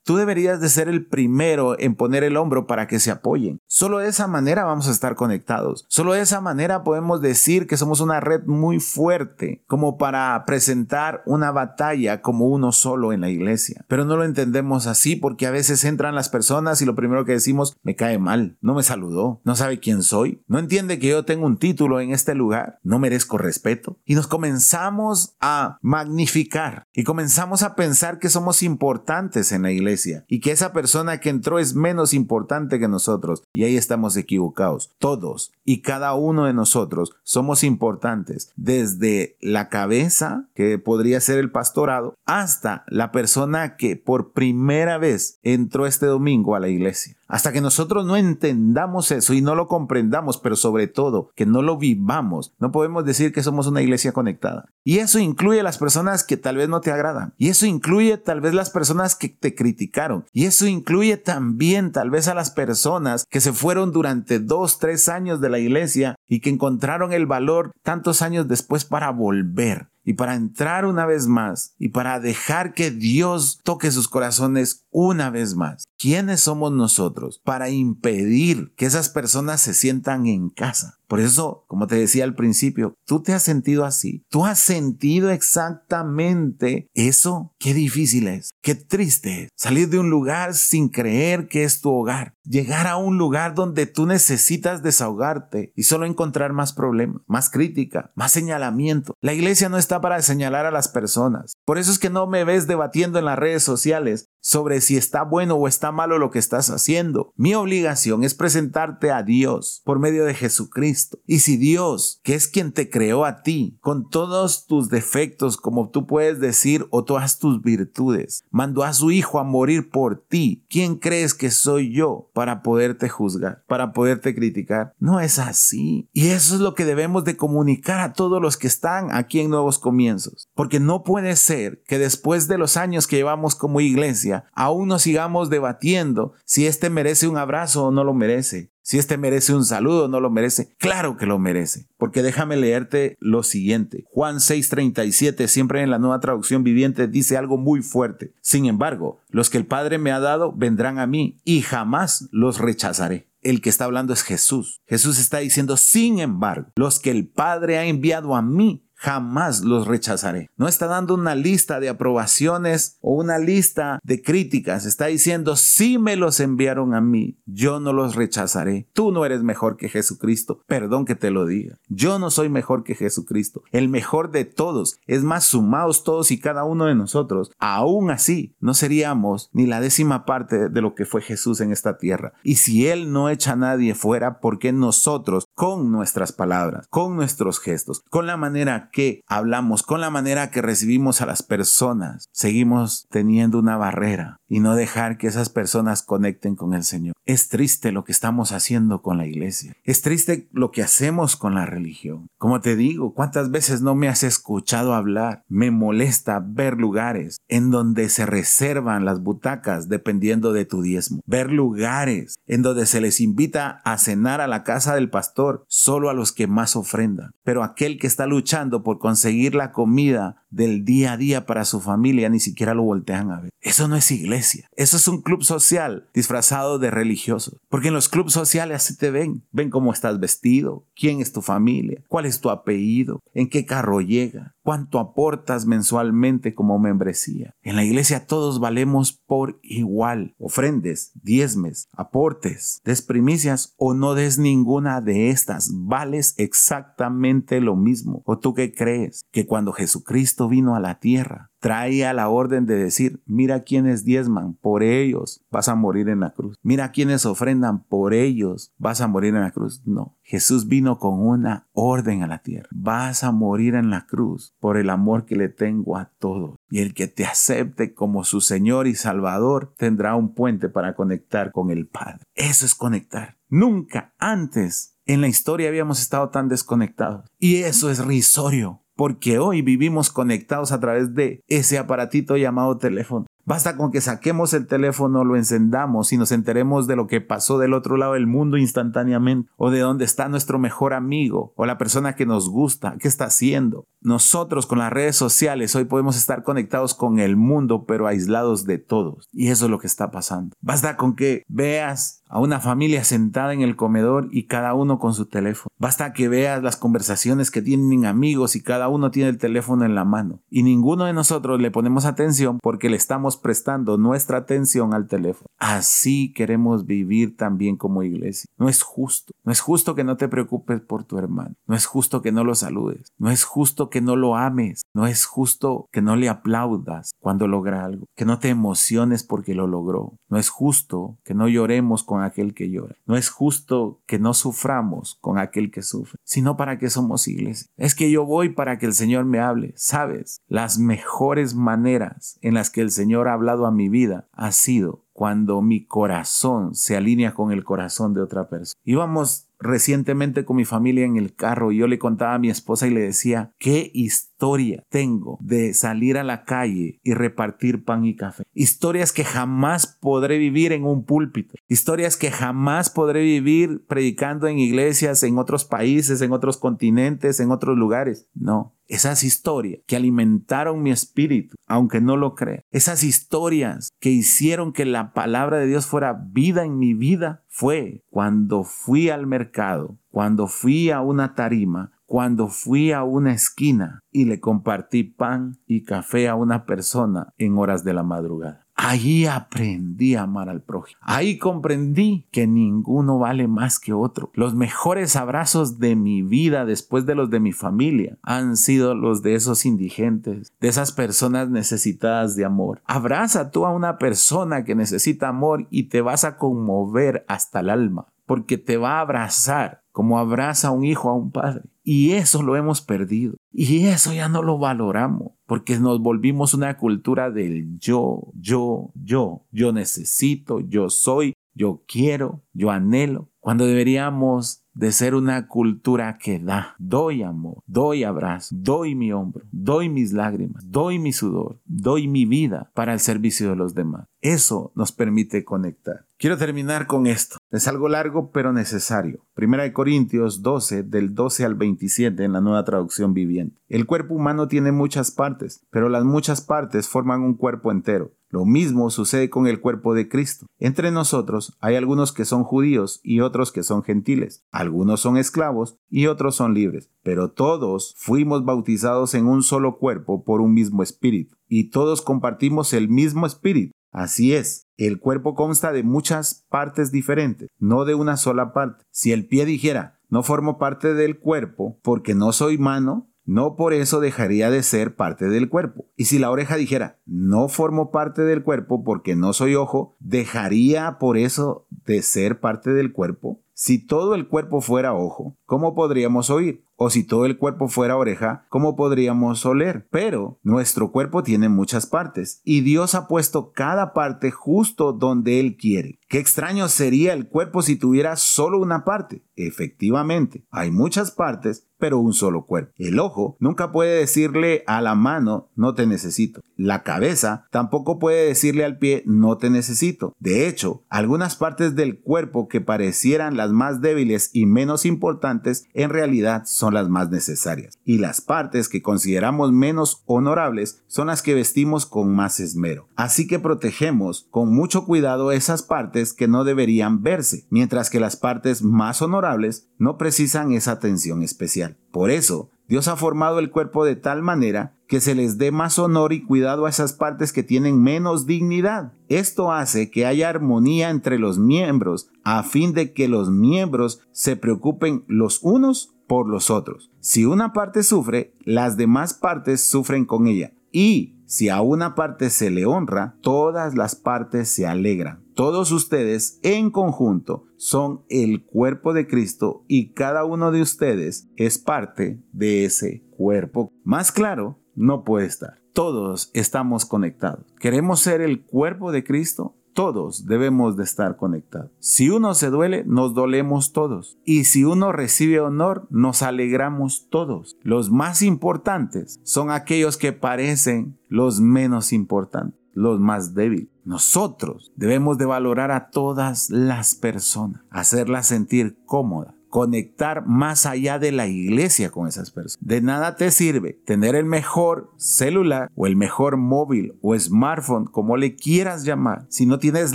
tú 0.04 0.16
deberías 0.16 0.60
de 0.60 0.68
ser 0.68 0.88
el 0.88 1.06
primero 1.06 1.78
en 1.78 1.94
poner 1.94 2.24
el 2.24 2.36
hombro 2.36 2.66
para 2.66 2.86
que 2.86 2.98
se 2.98 3.10
apoyen. 3.10 3.60
Solo 3.66 3.98
de 3.98 4.08
esa 4.08 4.26
manera 4.26 4.64
vamos 4.64 4.88
a 4.88 4.92
estar 4.92 5.14
conectados. 5.14 5.86
Solo 5.88 6.12
de 6.12 6.20
esa 6.20 6.40
manera 6.40 6.84
podemos 6.84 7.20
decir 7.20 7.66
que 7.66 7.76
somos 7.76 8.00
una 8.00 8.20
red 8.20 8.44
muy 8.46 8.80
fuerte 8.80 9.62
como 9.66 9.98
para 9.98 10.44
presentar 10.46 11.22
una 11.26 11.50
batalla 11.50 12.22
como 12.22 12.46
uno 12.46 12.72
solo 12.72 13.12
en 13.12 13.20
la 13.20 13.28
iglesia. 13.28 13.84
Pero 13.88 14.04
no 14.04 14.16
lo 14.16 14.24
entendemos 14.24 14.86
así 14.86 15.16
porque 15.16 15.46
a 15.46 15.50
veces 15.50 15.84
entran 15.84 16.14
las 16.14 16.28
personas 16.28 16.80
y 16.82 16.84
lo 16.84 16.94
primero 16.94 17.24
que 17.24 17.32
decimos, 17.32 17.76
me 17.82 17.96
cae 17.96 18.18
mal, 18.18 18.56
no 18.60 18.74
me 18.74 18.82
saludó, 18.82 19.40
no 19.44 19.56
sabe 19.56 19.80
quién 19.80 20.02
soy, 20.02 20.42
no 20.46 20.58
entiende 20.58 20.98
que 20.98 21.08
yo 21.08 21.24
tengo 21.24 21.46
un 21.46 21.58
título 21.58 22.00
en 22.00 22.12
este 22.12 22.34
lugar, 22.34 22.78
no 22.82 22.98
merezco 22.98 23.38
respeto. 23.38 23.98
Y 24.04 24.14
nos 24.14 24.26
comenzamos 24.26 25.36
a 25.40 25.78
magnificar 25.82 26.86
y 26.92 27.04
comenzamos 27.04 27.62
a 27.62 27.74
pensar 27.74 28.18
que 28.18 28.28
somos 28.28 28.62
importantes 28.62 29.37
en 29.52 29.62
la 29.62 29.72
iglesia 29.72 30.24
y 30.28 30.40
que 30.40 30.50
esa 30.50 30.72
persona 30.72 31.20
que 31.20 31.30
entró 31.30 31.58
es 31.58 31.74
menos 31.74 32.14
importante 32.14 32.78
que 32.78 32.88
nosotros. 32.88 33.44
Y 33.54 33.64
ahí 33.64 33.76
estamos 33.76 34.16
equivocados. 34.16 34.92
Todos 34.98 35.52
y 35.64 35.82
cada 35.82 36.14
uno 36.14 36.46
de 36.46 36.54
nosotros 36.54 37.12
somos 37.24 37.62
importantes 37.62 38.52
desde 38.56 39.36
la 39.40 39.68
cabeza, 39.68 40.48
que 40.54 40.78
podría 40.78 41.20
ser 41.20 41.38
el 41.38 41.50
pastorado, 41.50 42.14
hasta 42.24 42.84
la 42.88 43.12
persona 43.12 43.76
que 43.76 43.96
por 43.96 44.32
primera 44.32 44.98
vez 44.98 45.38
entró 45.42 45.86
este 45.86 46.06
domingo 46.06 46.54
a 46.54 46.60
la 46.60 46.68
iglesia. 46.68 47.16
Hasta 47.28 47.52
que 47.52 47.60
nosotros 47.60 48.06
no 48.06 48.16
entendamos 48.16 49.10
eso 49.10 49.34
y 49.34 49.42
no 49.42 49.54
lo 49.54 49.68
comprendamos, 49.68 50.38
pero 50.38 50.56
sobre 50.56 50.86
todo 50.86 51.30
que 51.34 51.44
no 51.44 51.60
lo 51.60 51.76
vivamos, 51.76 52.54
no 52.58 52.72
podemos 52.72 53.04
decir 53.04 53.34
que 53.34 53.42
somos 53.42 53.66
una 53.66 53.82
iglesia 53.82 54.12
conectada. 54.12 54.70
Y 54.82 55.00
eso 55.00 55.18
incluye 55.18 55.62
las 55.62 55.76
personas 55.76 56.24
que 56.24 56.38
tal 56.38 56.56
vez 56.56 56.70
no 56.70 56.80
te 56.80 56.90
agradan. 56.90 57.34
Y 57.36 57.50
eso 57.50 57.66
incluye 57.66 58.16
tal 58.16 58.40
vez 58.40 58.54
las 58.54 58.70
personas 58.70 59.14
que 59.14 59.27
te 59.28 59.54
criticaron. 59.54 60.24
Y 60.32 60.46
eso 60.46 60.66
incluye 60.66 61.16
también 61.16 61.92
tal 61.92 62.10
vez 62.10 62.28
a 62.28 62.34
las 62.34 62.50
personas 62.50 63.24
que 63.28 63.40
se 63.40 63.52
fueron 63.52 63.92
durante 63.92 64.38
dos, 64.38 64.78
tres 64.78 65.08
años 65.08 65.40
de 65.40 65.50
la 65.50 65.58
iglesia 65.58 66.16
y 66.28 66.40
que 66.40 66.50
encontraron 66.50 67.12
el 67.12 67.26
valor 67.26 67.72
tantos 67.82 68.22
años 68.22 68.46
después 68.46 68.84
para 68.84 69.10
volver 69.10 69.88
y 70.08 70.14
para 70.14 70.34
entrar 70.34 70.86
una 70.86 71.04
vez 71.04 71.26
más 71.26 71.74
y 71.78 71.88
para 71.88 72.18
dejar 72.18 72.72
que 72.72 72.90
Dios 72.90 73.60
toque 73.62 73.90
sus 73.90 74.08
corazones 74.08 74.86
una 74.90 75.28
vez 75.28 75.54
más. 75.54 75.84
¿Quiénes 75.98 76.40
somos 76.40 76.72
nosotros 76.72 77.42
para 77.44 77.68
impedir 77.68 78.72
que 78.74 78.86
esas 78.86 79.10
personas 79.10 79.60
se 79.60 79.74
sientan 79.74 80.26
en 80.26 80.48
casa? 80.48 80.98
Por 81.08 81.20
eso, 81.20 81.64
como 81.68 81.86
te 81.86 81.96
decía 81.96 82.24
al 82.24 82.34
principio, 82.34 82.94
tú 83.06 83.22
te 83.22 83.32
has 83.32 83.42
sentido 83.42 83.84
así. 83.84 84.24
Tú 84.28 84.44
has 84.44 84.60
sentido 84.60 85.30
exactamente 85.30 86.88
eso. 86.94 87.54
Qué 87.58 87.72
difícil 87.72 88.28
es. 88.28 88.50
Qué 88.62 88.74
triste 88.74 89.44
es. 89.44 89.48
Salir 89.56 89.88
de 89.88 89.98
un 89.98 90.10
lugar 90.10 90.54
sin 90.54 90.88
creer 90.88 91.48
que 91.48 91.64
es 91.64 91.80
tu 91.80 91.90
hogar. 91.90 92.34
Llegar 92.44 92.86
a 92.86 92.96
un 92.96 93.16
lugar 93.18 93.54
donde 93.54 93.86
tú 93.86 94.06
necesitas 94.06 94.82
desahogarte 94.82 95.72
y 95.74 95.84
solo 95.84 96.06
más 96.52 96.72
problemas, 96.72 97.22
más 97.26 97.48
crítica, 97.48 98.10
más 98.14 98.32
señalamiento. 98.32 99.14
La 99.20 99.32
iglesia 99.32 99.68
no 99.68 99.78
está 99.78 100.00
para 100.00 100.20
señalar 100.20 100.66
a 100.66 100.70
las 100.70 100.88
personas. 100.88 101.54
Por 101.64 101.78
eso 101.78 101.92
es 101.92 101.98
que 101.98 102.10
no 102.10 102.26
me 102.26 102.44
ves 102.44 102.66
debatiendo 102.66 103.18
en 103.18 103.24
las 103.24 103.38
redes 103.38 103.62
sociales 103.62 104.26
sobre 104.40 104.80
si 104.80 104.96
está 104.96 105.24
bueno 105.24 105.56
o 105.56 105.68
está 105.68 105.92
malo 105.92 106.18
lo 106.18 106.30
que 106.30 106.38
estás 106.38 106.70
haciendo. 106.70 107.32
Mi 107.36 107.54
obligación 107.54 108.24
es 108.24 108.34
presentarte 108.34 109.10
a 109.10 109.22
Dios 109.22 109.82
por 109.84 109.98
medio 109.98 110.24
de 110.24 110.34
Jesucristo. 110.34 111.18
Y 111.26 111.40
si 111.40 111.56
Dios, 111.56 112.20
que 112.22 112.34
es 112.34 112.48
quien 112.48 112.72
te 112.72 112.88
creó 112.88 113.24
a 113.24 113.42
ti, 113.42 113.78
con 113.80 114.08
todos 114.08 114.66
tus 114.66 114.88
defectos, 114.88 115.56
como 115.56 115.90
tú 115.90 116.06
puedes 116.06 116.40
decir, 116.40 116.86
o 116.90 117.04
todas 117.04 117.38
tus 117.38 117.62
virtudes, 117.62 118.44
mandó 118.50 118.84
a 118.84 118.92
su 118.92 119.10
Hijo 119.10 119.38
a 119.38 119.44
morir 119.44 119.90
por 119.90 120.24
ti, 120.28 120.64
¿quién 120.68 120.96
crees 120.96 121.34
que 121.34 121.50
soy 121.50 121.92
yo 121.92 122.30
para 122.34 122.62
poderte 122.62 123.08
juzgar, 123.08 123.64
para 123.66 123.92
poderte 123.92 124.34
criticar? 124.34 124.94
No 124.98 125.20
es 125.20 125.38
así. 125.38 126.07
Y 126.12 126.28
eso 126.28 126.54
es 126.54 126.60
lo 126.60 126.74
que 126.74 126.84
debemos 126.84 127.24
de 127.24 127.36
comunicar 127.36 128.00
a 128.00 128.12
todos 128.12 128.40
los 128.40 128.56
que 128.56 128.66
están 128.66 129.08
aquí 129.12 129.40
en 129.40 129.50
Nuevos 129.50 129.78
Comienzos. 129.78 130.48
Porque 130.54 130.80
no 130.80 131.04
puede 131.04 131.36
ser 131.36 131.82
que 131.86 131.98
después 131.98 132.48
de 132.48 132.58
los 132.58 132.76
años 132.76 133.06
que 133.06 133.16
llevamos 133.16 133.54
como 133.54 133.80
iglesia, 133.80 134.44
aún 134.52 134.88
no 134.88 134.98
sigamos 134.98 135.50
debatiendo 135.50 136.32
si 136.44 136.66
este 136.66 136.90
merece 136.90 137.28
un 137.28 137.36
abrazo 137.36 137.86
o 137.86 137.90
no 137.90 138.04
lo 138.04 138.14
merece, 138.14 138.72
si 138.88 138.96
este 138.96 139.18
merece 139.18 139.54
un 139.54 139.66
saludo 139.66 140.06
o 140.06 140.08
no 140.08 140.18
lo 140.18 140.30
merece. 140.30 140.74
Claro 140.78 141.18
que 141.18 141.26
lo 141.26 141.38
merece, 141.38 141.86
porque 141.98 142.22
déjame 142.22 142.56
leerte 142.56 143.18
lo 143.20 143.42
siguiente. 143.42 144.04
Juan 144.06 144.36
6:37, 144.36 145.46
siempre 145.46 145.82
en 145.82 145.90
la 145.90 145.98
nueva 145.98 146.20
traducción 146.20 146.64
viviente, 146.64 147.06
dice 147.06 147.36
algo 147.36 147.58
muy 147.58 147.82
fuerte. 147.82 148.32
Sin 148.40 148.64
embargo, 148.64 149.20
los 149.28 149.50
que 149.50 149.58
el 149.58 149.66
Padre 149.66 149.98
me 149.98 150.10
ha 150.10 150.20
dado 150.20 150.54
vendrán 150.54 150.98
a 150.98 151.06
mí 151.06 151.38
y 151.44 151.60
jamás 151.60 152.28
los 152.32 152.58
rechazaré 152.58 153.27
el 153.42 153.60
que 153.60 153.70
está 153.70 153.84
hablando 153.84 154.12
es 154.12 154.22
Jesús. 154.22 154.80
Jesús 154.86 155.18
está 155.18 155.38
diciendo, 155.38 155.76
sin 155.76 156.18
embargo, 156.18 156.72
los 156.76 156.98
que 157.00 157.10
el 157.10 157.28
Padre 157.28 157.78
ha 157.78 157.84
enviado 157.84 158.34
a 158.34 158.42
mí 158.42 158.87
jamás 158.98 159.62
los 159.62 159.86
rechazaré. 159.86 160.50
No 160.56 160.66
está 160.68 160.86
dando 160.86 161.14
una 161.14 161.34
lista 161.34 161.80
de 161.80 161.88
aprobaciones 161.88 162.98
o 163.00 163.14
una 163.14 163.38
lista 163.38 164.00
de 164.02 164.20
críticas. 164.22 164.84
Está 164.84 165.06
diciendo, 165.06 165.56
si 165.56 165.98
me 165.98 166.16
los 166.16 166.40
enviaron 166.40 166.94
a 166.94 167.00
mí, 167.00 167.38
yo 167.46 167.78
no 167.78 167.92
los 167.92 168.16
rechazaré. 168.16 168.88
Tú 168.92 169.12
no 169.12 169.24
eres 169.24 169.42
mejor 169.42 169.76
que 169.76 169.88
Jesucristo. 169.88 170.62
Perdón 170.66 171.04
que 171.04 171.14
te 171.14 171.30
lo 171.30 171.46
diga. 171.46 171.78
Yo 171.88 172.18
no 172.18 172.30
soy 172.30 172.48
mejor 172.48 172.82
que 172.82 172.96
Jesucristo. 172.96 173.62
El 173.70 173.88
mejor 173.88 174.32
de 174.32 174.44
todos. 174.44 174.98
Es 175.06 175.22
más, 175.22 175.44
sumados 175.44 176.02
todos 176.02 176.32
y 176.32 176.40
cada 176.40 176.64
uno 176.64 176.86
de 176.86 176.96
nosotros. 176.96 177.52
Aún 177.58 178.10
así, 178.10 178.56
no 178.60 178.74
seríamos 178.74 179.48
ni 179.52 179.66
la 179.66 179.80
décima 179.80 180.24
parte 180.24 180.68
de 180.68 180.80
lo 180.82 180.94
que 180.94 181.04
fue 181.04 181.22
Jesús 181.22 181.60
en 181.60 181.70
esta 181.70 181.98
tierra. 181.98 182.32
Y 182.42 182.56
si 182.56 182.88
Él 182.88 183.12
no 183.12 183.30
echa 183.30 183.52
a 183.52 183.56
nadie 183.56 183.94
fuera, 183.94 184.40
¿por 184.40 184.58
qué 184.58 184.72
nosotros, 184.72 185.46
con 185.58 185.90
nuestras 185.90 186.30
palabras, 186.30 186.86
con 186.88 187.16
nuestros 187.16 187.58
gestos, 187.58 188.04
con 188.10 188.28
la 188.28 188.36
manera 188.36 188.90
que 188.92 189.24
hablamos, 189.26 189.82
con 189.82 190.00
la 190.00 190.08
manera 190.08 190.52
que 190.52 190.62
recibimos 190.62 191.20
a 191.20 191.26
las 191.26 191.42
personas, 191.42 192.28
seguimos 192.30 193.08
teniendo 193.10 193.58
una 193.58 193.76
barrera 193.76 194.36
y 194.46 194.60
no 194.60 194.76
dejar 194.76 195.18
que 195.18 195.26
esas 195.26 195.48
personas 195.48 196.04
conecten 196.04 196.54
con 196.54 196.74
el 196.74 196.84
Señor. 196.84 197.16
Es 197.26 197.48
triste 197.48 197.90
lo 197.90 198.04
que 198.04 198.12
estamos 198.12 198.52
haciendo 198.52 199.02
con 199.02 199.18
la 199.18 199.26
iglesia. 199.26 199.74
Es 199.82 200.00
triste 200.00 200.48
lo 200.52 200.70
que 200.70 200.82
hacemos 200.84 201.34
con 201.34 201.56
la 201.56 201.66
religión. 201.66 202.28
Como 202.38 202.60
te 202.60 202.76
digo, 202.76 203.12
¿cuántas 203.12 203.50
veces 203.50 203.82
no 203.82 203.96
me 203.96 204.08
has 204.08 204.22
escuchado 204.22 204.94
hablar? 204.94 205.42
Me 205.48 205.72
molesta 205.72 206.40
ver 206.40 206.78
lugares 206.78 207.38
en 207.48 207.70
donde 207.72 208.10
se 208.10 208.26
reservan 208.26 209.04
las 209.04 209.24
butacas 209.24 209.88
dependiendo 209.88 210.52
de 210.52 210.66
tu 210.66 210.82
diezmo. 210.82 211.20
Ver 211.26 211.50
lugares 211.50 212.38
en 212.46 212.62
donde 212.62 212.86
se 212.86 213.00
les 213.00 213.20
invita 213.20 213.82
a 213.84 213.98
cenar 213.98 214.40
a 214.40 214.46
la 214.46 214.62
casa 214.62 214.94
del 214.94 215.10
pastor 215.10 215.47
solo 215.68 216.10
a 216.10 216.14
los 216.14 216.32
que 216.32 216.46
más 216.46 216.76
ofrendan. 216.76 217.32
Pero 217.44 217.62
aquel 217.62 217.98
que 217.98 218.06
está 218.06 218.26
luchando 218.26 218.82
por 218.82 218.98
conseguir 218.98 219.54
la 219.54 219.72
comida 219.72 220.44
del 220.50 220.84
día 220.84 221.12
a 221.12 221.16
día 221.16 221.46
para 221.46 221.64
su 221.64 221.80
familia, 221.80 222.28
ni 222.28 222.40
siquiera 222.40 222.74
lo 222.74 222.82
voltean 222.82 223.30
a 223.30 223.40
ver. 223.40 223.50
Eso 223.68 223.86
no 223.86 223.96
es 223.96 224.10
iglesia. 224.10 224.66
Eso 224.76 224.96
es 224.96 225.06
un 225.08 225.20
club 225.20 225.44
social 225.44 226.08
disfrazado 226.14 226.78
de 226.78 226.90
religiosos. 226.90 227.60
Porque 227.68 227.88
en 227.88 227.94
los 227.94 228.08
clubes 228.08 228.32
sociales 228.32 228.76
así 228.76 228.96
te 228.96 229.10
ven. 229.10 229.42
Ven 229.52 229.68
cómo 229.68 229.92
estás 229.92 230.18
vestido, 230.18 230.86
quién 230.96 231.20
es 231.20 231.34
tu 231.34 231.42
familia, 231.42 232.02
cuál 232.08 232.24
es 232.24 232.40
tu 232.40 232.48
apellido, 232.48 233.20
en 233.34 233.50
qué 233.50 233.66
carro 233.66 234.00
llega, 234.00 234.54
cuánto 234.62 234.98
aportas 234.98 235.66
mensualmente 235.66 236.54
como 236.54 236.78
membresía. 236.78 237.54
En 237.62 237.76
la 237.76 237.84
iglesia 237.84 238.26
todos 238.26 238.58
valemos 238.58 239.12
por 239.12 239.58
igual. 239.62 240.34
Ofrendes, 240.38 241.12
diezmes, 241.22 241.88
aportes, 241.92 242.80
des 242.84 243.02
primicias 243.02 243.74
o 243.76 243.92
no 243.92 244.14
des 244.14 244.38
ninguna 244.38 245.02
de 245.02 245.28
estas. 245.28 245.70
Vales 245.74 246.32
exactamente 246.38 247.60
lo 247.60 247.76
mismo. 247.76 248.22
¿O 248.24 248.38
tú 248.38 248.54
qué 248.54 248.72
crees? 248.72 249.26
Que 249.30 249.44
cuando 249.44 249.72
Jesucristo 249.72 250.48
vino 250.48 250.74
a 250.74 250.80
la 250.80 250.98
tierra, 251.00 251.50
traía 251.60 252.12
la 252.12 252.28
orden 252.28 252.66
de 252.66 252.76
decir, 252.76 253.22
mira 253.26 253.62
quienes 253.62 254.04
diezman, 254.04 254.54
por 254.54 254.82
ellos 254.82 255.44
vas 255.50 255.68
a 255.68 255.74
morir 255.74 256.08
en 256.08 256.20
la 256.20 256.32
cruz. 256.32 256.56
Mira 256.62 256.92
quienes 256.92 257.26
ofrendan, 257.26 257.84
por 257.84 258.14
ellos 258.14 258.72
vas 258.78 259.00
a 259.00 259.08
morir 259.08 259.34
en 259.34 259.42
la 259.42 259.50
cruz. 259.50 259.82
No, 259.84 260.16
Jesús 260.22 260.68
vino 260.68 260.98
con 260.98 261.20
una 261.20 261.68
orden 261.72 262.22
a 262.22 262.26
la 262.26 262.38
tierra. 262.38 262.68
Vas 262.70 263.24
a 263.24 263.32
morir 263.32 263.74
en 263.74 263.90
la 263.90 264.06
cruz 264.06 264.54
por 264.60 264.76
el 264.76 264.90
amor 264.90 265.24
que 265.24 265.36
le 265.36 265.48
tengo 265.48 265.96
a 265.96 266.12
todos. 266.18 266.56
Y 266.70 266.80
el 266.80 266.94
que 266.94 267.08
te 267.08 267.24
acepte 267.24 267.94
como 267.94 268.24
su 268.24 268.40
Señor 268.40 268.86
y 268.86 268.94
Salvador 268.94 269.74
tendrá 269.76 270.14
un 270.14 270.34
puente 270.34 270.68
para 270.68 270.94
conectar 270.94 271.52
con 271.52 271.70
el 271.70 271.86
Padre. 271.86 272.20
Eso 272.34 272.66
es 272.66 272.74
conectar. 272.74 273.38
Nunca 273.48 274.14
antes 274.18 274.98
en 275.06 275.22
la 275.22 275.28
historia 275.28 275.68
habíamos 275.68 276.00
estado 276.00 276.28
tan 276.28 276.48
desconectados. 276.48 277.26
Y 277.38 277.62
eso 277.62 277.90
es 277.90 278.04
risorio 278.04 278.82
porque 278.98 279.38
hoy 279.38 279.62
vivimos 279.62 280.10
conectados 280.10 280.72
a 280.72 280.80
través 280.80 281.14
de 281.14 281.44
ese 281.46 281.78
aparatito 281.78 282.36
llamado 282.36 282.78
teléfono. 282.78 283.26
Basta 283.44 283.76
con 283.76 283.92
que 283.92 284.00
saquemos 284.00 284.52
el 284.54 284.66
teléfono, 284.66 285.24
lo 285.24 285.36
encendamos 285.36 286.12
y 286.12 286.16
nos 286.16 286.32
enteremos 286.32 286.88
de 286.88 286.96
lo 286.96 287.06
que 287.06 287.20
pasó 287.20 287.58
del 287.58 287.74
otro 287.74 287.96
lado 287.96 288.14
del 288.14 288.26
mundo 288.26 288.58
instantáneamente, 288.58 289.48
o 289.56 289.70
de 289.70 289.78
dónde 289.78 290.04
está 290.04 290.28
nuestro 290.28 290.58
mejor 290.58 290.94
amigo, 290.94 291.52
o 291.54 291.64
la 291.64 291.78
persona 291.78 292.16
que 292.16 292.26
nos 292.26 292.50
gusta, 292.50 292.96
qué 292.98 293.06
está 293.06 293.26
haciendo. 293.26 293.86
Nosotros 294.02 294.66
con 294.66 294.80
las 294.80 294.92
redes 294.92 295.14
sociales 295.14 295.76
hoy 295.76 295.84
podemos 295.84 296.16
estar 296.16 296.42
conectados 296.42 296.94
con 296.94 297.20
el 297.20 297.36
mundo, 297.36 297.84
pero 297.86 298.08
aislados 298.08 298.66
de 298.66 298.78
todos. 298.78 299.28
Y 299.32 299.48
eso 299.48 299.66
es 299.66 299.70
lo 299.70 299.78
que 299.78 299.86
está 299.86 300.10
pasando. 300.10 300.56
Basta 300.60 300.96
con 300.96 301.14
que 301.14 301.44
veas 301.46 302.17
a 302.28 302.40
una 302.40 302.60
familia 302.60 303.04
sentada 303.04 303.52
en 303.52 303.62
el 303.62 303.76
comedor 303.76 304.28
y 304.30 304.44
cada 304.44 304.74
uno 304.74 304.98
con 304.98 305.14
su 305.14 305.26
teléfono. 305.26 305.68
Basta 305.78 306.12
que 306.12 306.28
veas 306.28 306.62
las 306.62 306.76
conversaciones 306.76 307.50
que 307.50 307.62
tienen 307.62 308.06
amigos 308.06 308.56
y 308.56 308.62
cada 308.62 308.88
uno 308.88 309.10
tiene 309.10 309.30
el 309.30 309.38
teléfono 309.38 309.84
en 309.84 309.94
la 309.94 310.04
mano. 310.04 310.40
Y 310.50 310.62
ninguno 310.62 311.04
de 311.04 311.12
nosotros 311.12 311.60
le 311.60 311.70
ponemos 311.70 312.04
atención 312.04 312.58
porque 312.62 312.90
le 312.90 312.96
estamos 312.96 313.36
prestando 313.36 313.96
nuestra 313.96 314.38
atención 314.38 314.94
al 314.94 315.06
teléfono. 315.06 315.46
Así 315.58 316.32
queremos 316.32 316.86
vivir 316.86 317.36
también 317.36 317.76
como 317.76 318.02
iglesia. 318.02 318.50
No 318.58 318.68
es 318.68 318.82
justo. 318.82 319.32
No 319.44 319.52
es 319.52 319.60
justo 319.60 319.94
que 319.94 320.04
no 320.04 320.16
te 320.16 320.28
preocupes 320.28 320.80
por 320.80 321.04
tu 321.04 321.18
hermano. 321.18 321.54
No 321.66 321.74
es 321.74 321.86
justo 321.86 322.22
que 322.22 322.32
no 322.32 322.44
lo 322.44 322.54
saludes. 322.54 323.12
No 323.18 323.30
es 323.30 323.44
justo 323.44 323.88
que 323.88 324.00
no 324.00 324.16
lo 324.16 324.36
ames. 324.36 324.82
No 324.94 325.06
es 325.06 325.24
justo 325.24 325.88
que 325.92 326.02
no 326.02 326.16
le 326.16 326.28
aplaudas 326.28 327.12
cuando 327.20 327.46
logra 327.46 327.84
algo. 327.84 328.06
Que 328.16 328.24
no 328.24 328.38
te 328.38 328.48
emociones 328.48 329.22
porque 329.22 329.54
lo 329.54 329.66
logró. 329.66 330.14
No 330.28 330.38
es 330.38 330.48
justo 330.48 331.16
que 331.24 331.34
no 331.34 331.48
lloremos 331.48 332.02
con 332.04 332.17
aquel 332.22 332.54
que 332.54 332.70
llora. 332.70 332.96
No 333.06 333.16
es 333.16 333.28
justo 333.28 334.00
que 334.06 334.18
no 334.18 334.34
suframos 334.34 335.18
con 335.20 335.38
aquel 335.38 335.70
que 335.70 335.82
sufre, 335.82 336.18
sino 336.24 336.56
para 336.56 336.78
que 336.78 336.90
somos 336.90 337.28
iglesia. 337.28 337.68
Es 337.76 337.94
que 337.94 338.10
yo 338.10 338.24
voy 338.24 338.50
para 338.50 338.78
que 338.78 338.86
el 338.86 338.94
Señor 338.94 339.24
me 339.24 339.40
hable. 339.40 339.72
Sabes, 339.76 340.40
las 340.48 340.78
mejores 340.78 341.54
maneras 341.54 342.38
en 342.42 342.54
las 342.54 342.70
que 342.70 342.80
el 342.80 342.90
Señor 342.90 343.28
ha 343.28 343.34
hablado 343.34 343.66
a 343.66 343.72
mi 343.72 343.88
vida 343.88 344.28
ha 344.32 344.52
sido 344.52 345.04
cuando 345.12 345.60
mi 345.62 345.84
corazón 345.84 346.76
se 346.76 346.96
alinea 346.96 347.34
con 347.34 347.50
el 347.50 347.64
corazón 347.64 348.14
de 348.14 348.20
otra 348.20 348.48
persona. 348.48 348.80
Íbamos 348.84 349.47
recientemente 349.58 350.44
con 350.44 350.56
mi 350.56 350.64
familia 350.64 351.04
en 351.04 351.16
el 351.16 351.34
carro 351.34 351.72
y 351.72 351.78
yo 351.78 351.86
le 351.86 351.98
contaba 351.98 352.34
a 352.34 352.38
mi 352.38 352.50
esposa 352.50 352.86
y 352.86 352.90
le 352.90 353.00
decía, 353.00 353.52
qué 353.58 353.90
historia 353.94 354.84
tengo 354.88 355.38
de 355.40 355.74
salir 355.74 356.16
a 356.16 356.24
la 356.24 356.44
calle 356.44 357.00
y 357.02 357.14
repartir 357.14 357.84
pan 357.84 358.04
y 358.04 358.14
café. 358.14 358.44
Historias 358.54 359.12
que 359.12 359.24
jamás 359.24 359.98
podré 360.00 360.38
vivir 360.38 360.72
en 360.72 360.84
un 360.84 361.04
púlpito. 361.04 361.54
Historias 361.68 362.16
que 362.16 362.30
jamás 362.30 362.90
podré 362.90 363.22
vivir 363.22 363.84
predicando 363.86 364.46
en 364.46 364.58
iglesias 364.58 365.22
en 365.22 365.38
otros 365.38 365.64
países, 365.64 366.20
en 366.20 366.32
otros 366.32 366.56
continentes, 366.56 367.40
en 367.40 367.50
otros 367.50 367.76
lugares. 367.76 368.28
No, 368.34 368.78
esas 368.88 369.22
historias 369.22 369.80
que 369.86 369.96
alimentaron 369.96 370.82
mi 370.82 370.90
espíritu, 370.90 371.56
aunque 371.66 372.00
no 372.00 372.16
lo 372.16 372.34
crea. 372.34 372.62
Esas 372.70 373.04
historias 373.04 373.90
que 374.00 374.10
hicieron 374.10 374.72
que 374.72 374.86
la 374.86 375.12
palabra 375.12 375.58
de 375.58 375.66
Dios 375.66 375.86
fuera 375.86 376.12
vida 376.12 376.64
en 376.64 376.78
mi 376.78 376.94
vida 376.94 377.44
fue 377.58 378.04
cuando 378.08 378.62
fui 378.62 379.10
al 379.10 379.26
mercado, 379.26 379.98
cuando 380.12 380.46
fui 380.46 380.92
a 380.92 381.00
una 381.00 381.34
tarima, 381.34 381.90
cuando 382.06 382.46
fui 382.46 382.92
a 382.92 383.02
una 383.02 383.32
esquina 383.32 383.98
y 384.12 384.26
le 384.26 384.38
compartí 384.38 385.02
pan 385.02 385.58
y 385.66 385.82
café 385.82 386.28
a 386.28 386.36
una 386.36 386.66
persona 386.66 387.34
en 387.36 387.58
horas 387.58 387.82
de 387.82 387.94
la 387.94 388.04
madrugada. 388.04 388.67
Ahí 388.90 389.26
aprendí 389.26 390.14
a 390.14 390.22
amar 390.22 390.48
al 390.48 390.62
prójimo. 390.62 390.98
Ahí 391.02 391.36
comprendí 391.36 392.26
que 392.30 392.46
ninguno 392.46 393.18
vale 393.18 393.46
más 393.46 393.78
que 393.78 393.92
otro. 393.92 394.30
Los 394.32 394.54
mejores 394.54 395.14
abrazos 395.14 395.78
de 395.78 395.94
mi 395.94 396.22
vida 396.22 396.64
después 396.64 397.04
de 397.04 397.14
los 397.14 397.28
de 397.28 397.38
mi 397.38 397.52
familia 397.52 398.16
han 398.22 398.56
sido 398.56 398.94
los 398.94 399.20
de 399.20 399.34
esos 399.34 399.66
indigentes, 399.66 400.54
de 400.58 400.68
esas 400.68 400.92
personas 400.92 401.50
necesitadas 401.50 402.34
de 402.34 402.46
amor. 402.46 402.80
Abraza 402.86 403.50
tú 403.50 403.66
a 403.66 403.74
una 403.74 403.98
persona 403.98 404.64
que 404.64 404.74
necesita 404.74 405.28
amor 405.28 405.66
y 405.68 405.90
te 405.90 406.00
vas 406.00 406.24
a 406.24 406.38
conmover 406.38 407.26
hasta 407.28 407.60
el 407.60 407.68
alma, 407.68 408.06
porque 408.24 408.56
te 408.56 408.78
va 408.78 408.92
a 408.92 409.00
abrazar 409.00 409.82
como 409.92 410.18
abraza 410.18 410.68
a 410.68 410.70
un 410.70 410.84
hijo 410.84 411.10
a 411.10 411.14
un 411.14 411.30
padre. 411.30 411.64
Y 411.90 412.12
eso 412.12 412.42
lo 412.42 412.54
hemos 412.54 412.82
perdido. 412.82 413.38
Y 413.50 413.86
eso 413.86 414.12
ya 414.12 414.28
no 414.28 414.42
lo 414.42 414.58
valoramos, 414.58 415.32
porque 415.46 415.78
nos 415.78 416.02
volvimos 416.02 416.52
una 416.52 416.76
cultura 416.76 417.30
del 417.30 417.78
yo, 417.78 418.30
yo, 418.34 418.92
yo, 418.94 419.46
yo 419.52 419.72
necesito, 419.72 420.60
yo 420.60 420.90
soy, 420.90 421.32
yo 421.54 421.84
quiero, 421.88 422.42
yo 422.52 422.70
anhelo, 422.70 423.30
cuando 423.40 423.64
deberíamos 423.64 424.64
de 424.78 424.92
ser 424.92 425.16
una 425.16 425.48
cultura 425.48 426.18
que 426.18 426.38
da, 426.38 426.76
doy 426.78 427.24
amor, 427.24 427.64
doy 427.66 428.04
abrazo, 428.04 428.54
doy 428.56 428.94
mi 428.94 429.12
hombro, 429.12 429.44
doy 429.50 429.88
mis 429.88 430.12
lágrimas, 430.12 430.70
doy 430.70 431.00
mi 431.00 431.12
sudor, 431.12 431.58
doy 431.64 432.06
mi 432.06 432.26
vida 432.26 432.70
para 432.74 432.92
el 432.92 433.00
servicio 433.00 433.50
de 433.50 433.56
los 433.56 433.74
demás. 433.74 434.06
Eso 434.20 434.70
nos 434.76 434.92
permite 434.92 435.44
conectar. 435.44 436.06
Quiero 436.16 436.36
terminar 436.38 436.86
con 436.86 437.08
esto. 437.08 437.38
Es 437.50 437.66
algo 437.66 437.88
largo 437.88 438.30
pero 438.30 438.52
necesario. 438.52 439.24
Primera 439.34 439.64
de 439.64 439.72
Corintios 439.72 440.42
12 440.42 440.84
del 440.84 441.12
12 441.12 441.44
al 441.44 441.54
27 441.56 442.22
en 442.22 442.32
la 442.32 442.40
nueva 442.40 442.64
traducción 442.64 443.14
viviente. 443.14 443.60
El 443.68 443.84
cuerpo 443.84 444.14
humano 444.14 444.46
tiene 444.46 444.70
muchas 444.70 445.10
partes, 445.10 445.66
pero 445.70 445.88
las 445.88 446.04
muchas 446.04 446.40
partes 446.40 446.88
forman 446.88 447.22
un 447.22 447.34
cuerpo 447.34 447.72
entero. 447.72 448.12
Lo 448.30 448.44
mismo 448.44 448.90
sucede 448.90 449.30
con 449.30 449.46
el 449.46 449.60
cuerpo 449.60 449.94
de 449.94 450.08
Cristo. 450.08 450.46
Entre 450.58 450.90
nosotros 450.90 451.56
hay 451.60 451.76
algunos 451.76 452.12
que 452.12 452.24
son 452.24 452.44
judíos 452.44 453.00
y 453.02 453.20
otros 453.20 453.52
que 453.52 453.62
son 453.62 453.82
gentiles. 453.82 454.44
Algunos 454.50 455.00
son 455.00 455.16
esclavos 455.16 455.78
y 455.88 456.06
otros 456.06 456.36
son 456.36 456.54
libres. 456.54 456.90
Pero 457.02 457.30
todos 457.30 457.94
fuimos 457.96 458.44
bautizados 458.44 459.14
en 459.14 459.26
un 459.26 459.42
solo 459.42 459.78
cuerpo 459.78 460.24
por 460.24 460.40
un 460.40 460.52
mismo 460.52 460.82
espíritu. 460.82 461.36
Y 461.48 461.70
todos 461.70 462.02
compartimos 462.02 462.72
el 462.74 462.88
mismo 462.88 463.26
espíritu. 463.26 463.72
Así 463.90 464.34
es, 464.34 464.68
el 464.76 465.00
cuerpo 465.00 465.34
consta 465.34 465.72
de 465.72 465.82
muchas 465.82 466.44
partes 466.50 466.92
diferentes, 466.92 467.48
no 467.58 467.86
de 467.86 467.94
una 467.94 468.18
sola 468.18 468.52
parte. 468.52 468.84
Si 468.90 469.12
el 469.12 469.26
pie 469.26 469.46
dijera, 469.46 469.98
no 470.10 470.22
formo 470.22 470.58
parte 470.58 470.92
del 470.94 471.18
cuerpo 471.18 471.78
porque 471.82 472.14
no 472.14 472.32
soy 472.32 472.58
mano, 472.58 473.10
no 473.28 473.56
por 473.56 473.74
eso 473.74 474.00
dejaría 474.00 474.50
de 474.50 474.62
ser 474.62 474.96
parte 474.96 475.28
del 475.28 475.50
cuerpo. 475.50 475.84
Y 475.96 476.06
si 476.06 476.18
la 476.18 476.30
oreja 476.30 476.56
dijera, 476.56 476.98
no 477.04 477.48
formo 477.48 477.90
parte 477.90 478.22
del 478.22 478.42
cuerpo 478.42 478.82
porque 478.84 479.16
no 479.16 479.34
soy 479.34 479.54
ojo, 479.54 479.94
dejaría 480.00 480.96
por 480.98 481.18
eso 481.18 481.66
de 481.84 482.00
ser 482.00 482.40
parte 482.40 482.70
del 482.70 482.90
cuerpo. 482.90 483.38
Si 483.52 483.84
todo 483.84 484.14
el 484.14 484.28
cuerpo 484.28 484.62
fuera 484.62 484.94
ojo, 484.94 485.36
¿cómo 485.44 485.74
podríamos 485.74 486.30
oír? 486.30 486.64
O 486.80 486.90
si 486.90 487.02
todo 487.02 487.26
el 487.26 487.38
cuerpo 487.38 487.66
fuera 487.66 487.96
oreja, 487.96 488.46
¿cómo 488.48 488.76
podríamos 488.76 489.44
oler? 489.44 489.88
Pero 489.90 490.38
nuestro 490.44 490.92
cuerpo 490.92 491.24
tiene 491.24 491.48
muchas 491.48 491.86
partes 491.86 492.40
y 492.44 492.60
Dios 492.60 492.94
ha 492.94 493.08
puesto 493.08 493.50
cada 493.50 493.92
parte 493.92 494.30
justo 494.30 494.92
donde 494.92 495.40
Él 495.40 495.56
quiere. 495.56 495.98
Qué 496.08 496.20
extraño 496.20 496.68
sería 496.68 497.14
el 497.14 497.28
cuerpo 497.28 497.62
si 497.62 497.74
tuviera 497.74 498.14
solo 498.14 498.60
una 498.60 498.84
parte. 498.84 499.24
Efectivamente, 499.34 500.46
hay 500.50 500.70
muchas 500.70 501.10
partes, 501.10 501.68
pero 501.78 501.98
un 501.98 502.12
solo 502.12 502.46
cuerpo. 502.46 502.72
El 502.76 502.98
ojo 502.98 503.36
nunca 503.40 503.72
puede 503.72 503.98
decirle 503.98 504.64
a 504.66 504.80
la 504.80 504.94
mano, 504.94 505.50
no 505.54 505.74
te 505.74 505.86
necesito. 505.86 506.40
La 506.56 506.82
cabeza 506.82 507.46
tampoco 507.50 507.98
puede 507.98 508.26
decirle 508.26 508.64
al 508.64 508.78
pie, 508.78 509.02
no 509.06 509.36
te 509.36 509.50
necesito. 509.50 510.14
De 510.18 510.48
hecho, 510.48 510.82
algunas 510.88 511.36
partes 511.36 511.76
del 511.76 512.00
cuerpo 512.00 512.48
que 512.48 512.60
parecieran 512.60 513.36
las 513.36 513.52
más 513.52 513.80
débiles 513.80 514.30
y 514.32 514.46
menos 514.46 514.86
importantes, 514.86 515.66
en 515.72 515.90
realidad 515.90 516.42
son 516.46 516.67
las 516.72 516.88
más 516.88 517.10
necesarias. 517.10 517.78
Y 517.84 517.98
las 517.98 518.20
partes 518.20 518.68
que 518.68 518.82
consideramos 518.82 519.52
menos 519.52 520.02
honorables 520.06 520.82
son 520.86 521.08
las 521.08 521.22
que 521.22 521.34
vestimos 521.34 521.86
con 521.86 522.14
más 522.14 522.40
esmero. 522.40 522.88
Así 522.96 523.26
que 523.26 523.38
protegemos 523.38 524.26
con 524.30 524.54
mucho 524.54 524.84
cuidado 524.84 525.32
esas 525.32 525.62
partes 525.62 526.12
que 526.12 526.28
no 526.28 526.44
deberían 526.44 527.02
verse, 527.02 527.46
mientras 527.50 527.90
que 527.90 528.00
las 528.00 528.16
partes 528.16 528.62
más 528.62 529.02
honorables 529.02 529.68
no 529.78 529.98
precisan 529.98 530.52
esa 530.52 530.72
atención 530.72 531.22
especial. 531.22 531.76
Por 531.90 532.10
eso, 532.10 532.50
Dios 532.68 532.86
ha 532.86 532.96
formado 532.96 533.38
el 533.38 533.50
cuerpo 533.50 533.86
de 533.86 533.96
tal 533.96 534.22
manera 534.22 534.74
que 534.86 535.00
se 535.00 535.14
les 535.14 535.38
dé 535.38 535.50
más 535.50 535.78
honor 535.78 536.12
y 536.12 536.22
cuidado 536.22 536.66
a 536.66 536.68
esas 536.68 536.92
partes 536.92 537.32
que 537.32 537.42
tienen 537.42 537.82
menos 537.82 538.26
dignidad. 538.26 538.92
Esto 539.08 539.52
hace 539.52 539.90
que 539.90 540.04
haya 540.04 540.28
armonía 540.28 540.90
entre 540.90 541.18
los 541.18 541.38
miembros 541.38 542.10
a 542.24 542.42
fin 542.42 542.74
de 542.74 542.92
que 542.92 543.08
los 543.08 543.30
miembros 543.30 544.00
se 544.12 544.36
preocupen 544.36 545.04
los 545.08 545.40
unos 545.42 545.94
por 546.08 546.28
los 546.28 546.50
otros. 546.50 546.90
Si 546.98 547.24
una 547.24 547.52
parte 547.52 547.84
sufre, 547.84 548.34
las 548.40 548.76
demás 548.76 549.14
partes 549.14 549.62
sufren 549.62 550.04
con 550.04 550.26
ella. 550.26 550.52
Y 550.72 551.14
si 551.26 551.50
a 551.50 551.60
una 551.60 551.94
parte 551.94 552.30
se 552.30 552.50
le 552.50 552.66
honra, 552.66 553.16
todas 553.20 553.74
las 553.74 553.94
partes 553.94 554.48
se 554.48 554.66
alegran. 554.66 555.22
Todos 555.34 555.70
ustedes 555.70 556.40
en 556.42 556.70
conjunto 556.70 557.44
son 557.56 558.02
el 558.08 558.44
cuerpo 558.44 558.92
de 558.92 559.06
Cristo 559.06 559.64
y 559.68 559.92
cada 559.92 560.24
uno 560.24 560.50
de 560.50 560.62
ustedes 560.62 561.28
es 561.36 561.58
parte 561.58 562.20
de 562.32 562.64
ese 562.64 563.04
cuerpo. 563.10 563.72
Más 563.84 564.10
claro, 564.10 564.58
no 564.74 565.04
puede 565.04 565.26
estar. 565.26 565.60
Todos 565.74 566.30
estamos 566.34 566.86
conectados. 566.86 567.44
¿Queremos 567.60 568.00
ser 568.00 568.20
el 568.20 568.42
cuerpo 568.42 568.90
de 568.90 569.04
Cristo? 569.04 569.54
Todos 569.78 570.26
debemos 570.26 570.76
de 570.76 570.82
estar 570.82 571.16
conectados. 571.16 571.70
Si 571.78 572.10
uno 572.10 572.34
se 572.34 572.50
duele, 572.50 572.82
nos 572.84 573.14
dolemos 573.14 573.72
todos. 573.72 574.18
Y 574.24 574.42
si 574.42 574.64
uno 574.64 574.90
recibe 574.90 575.38
honor, 575.38 575.86
nos 575.88 576.22
alegramos 576.22 577.06
todos. 577.10 577.56
Los 577.62 577.88
más 577.88 578.22
importantes 578.22 579.20
son 579.22 579.52
aquellos 579.52 579.96
que 579.96 580.12
parecen 580.12 580.98
los 581.08 581.40
menos 581.40 581.92
importantes. 581.92 582.58
los 582.74 582.98
más 582.98 583.34
débiles. 583.34 583.68
Nosotros 583.84 584.72
debemos 584.76 585.16
de 585.16 585.26
valorar 585.26 585.70
a 585.70 585.90
todas 585.90 586.50
las 586.50 586.94
personas, 586.96 587.62
hacerlas 587.70 588.26
sentir 588.26 588.78
cómodas 588.84 589.34
conectar 589.48 590.26
más 590.26 590.66
allá 590.66 590.98
de 590.98 591.12
la 591.12 591.26
iglesia 591.26 591.90
con 591.90 592.06
esas 592.06 592.30
personas. 592.30 592.66
De 592.66 592.80
nada 592.80 593.16
te 593.16 593.30
sirve 593.30 593.80
tener 593.84 594.14
el 594.14 594.24
mejor 594.24 594.92
celular 594.96 595.70
o 595.74 595.86
el 595.86 595.96
mejor 595.96 596.36
móvil 596.36 596.94
o 597.02 597.18
smartphone, 597.18 597.86
como 597.86 598.16
le 598.16 598.34
quieras 598.36 598.84
llamar, 598.84 599.26
si 599.28 599.46
no 599.46 599.58
tienes 599.58 599.94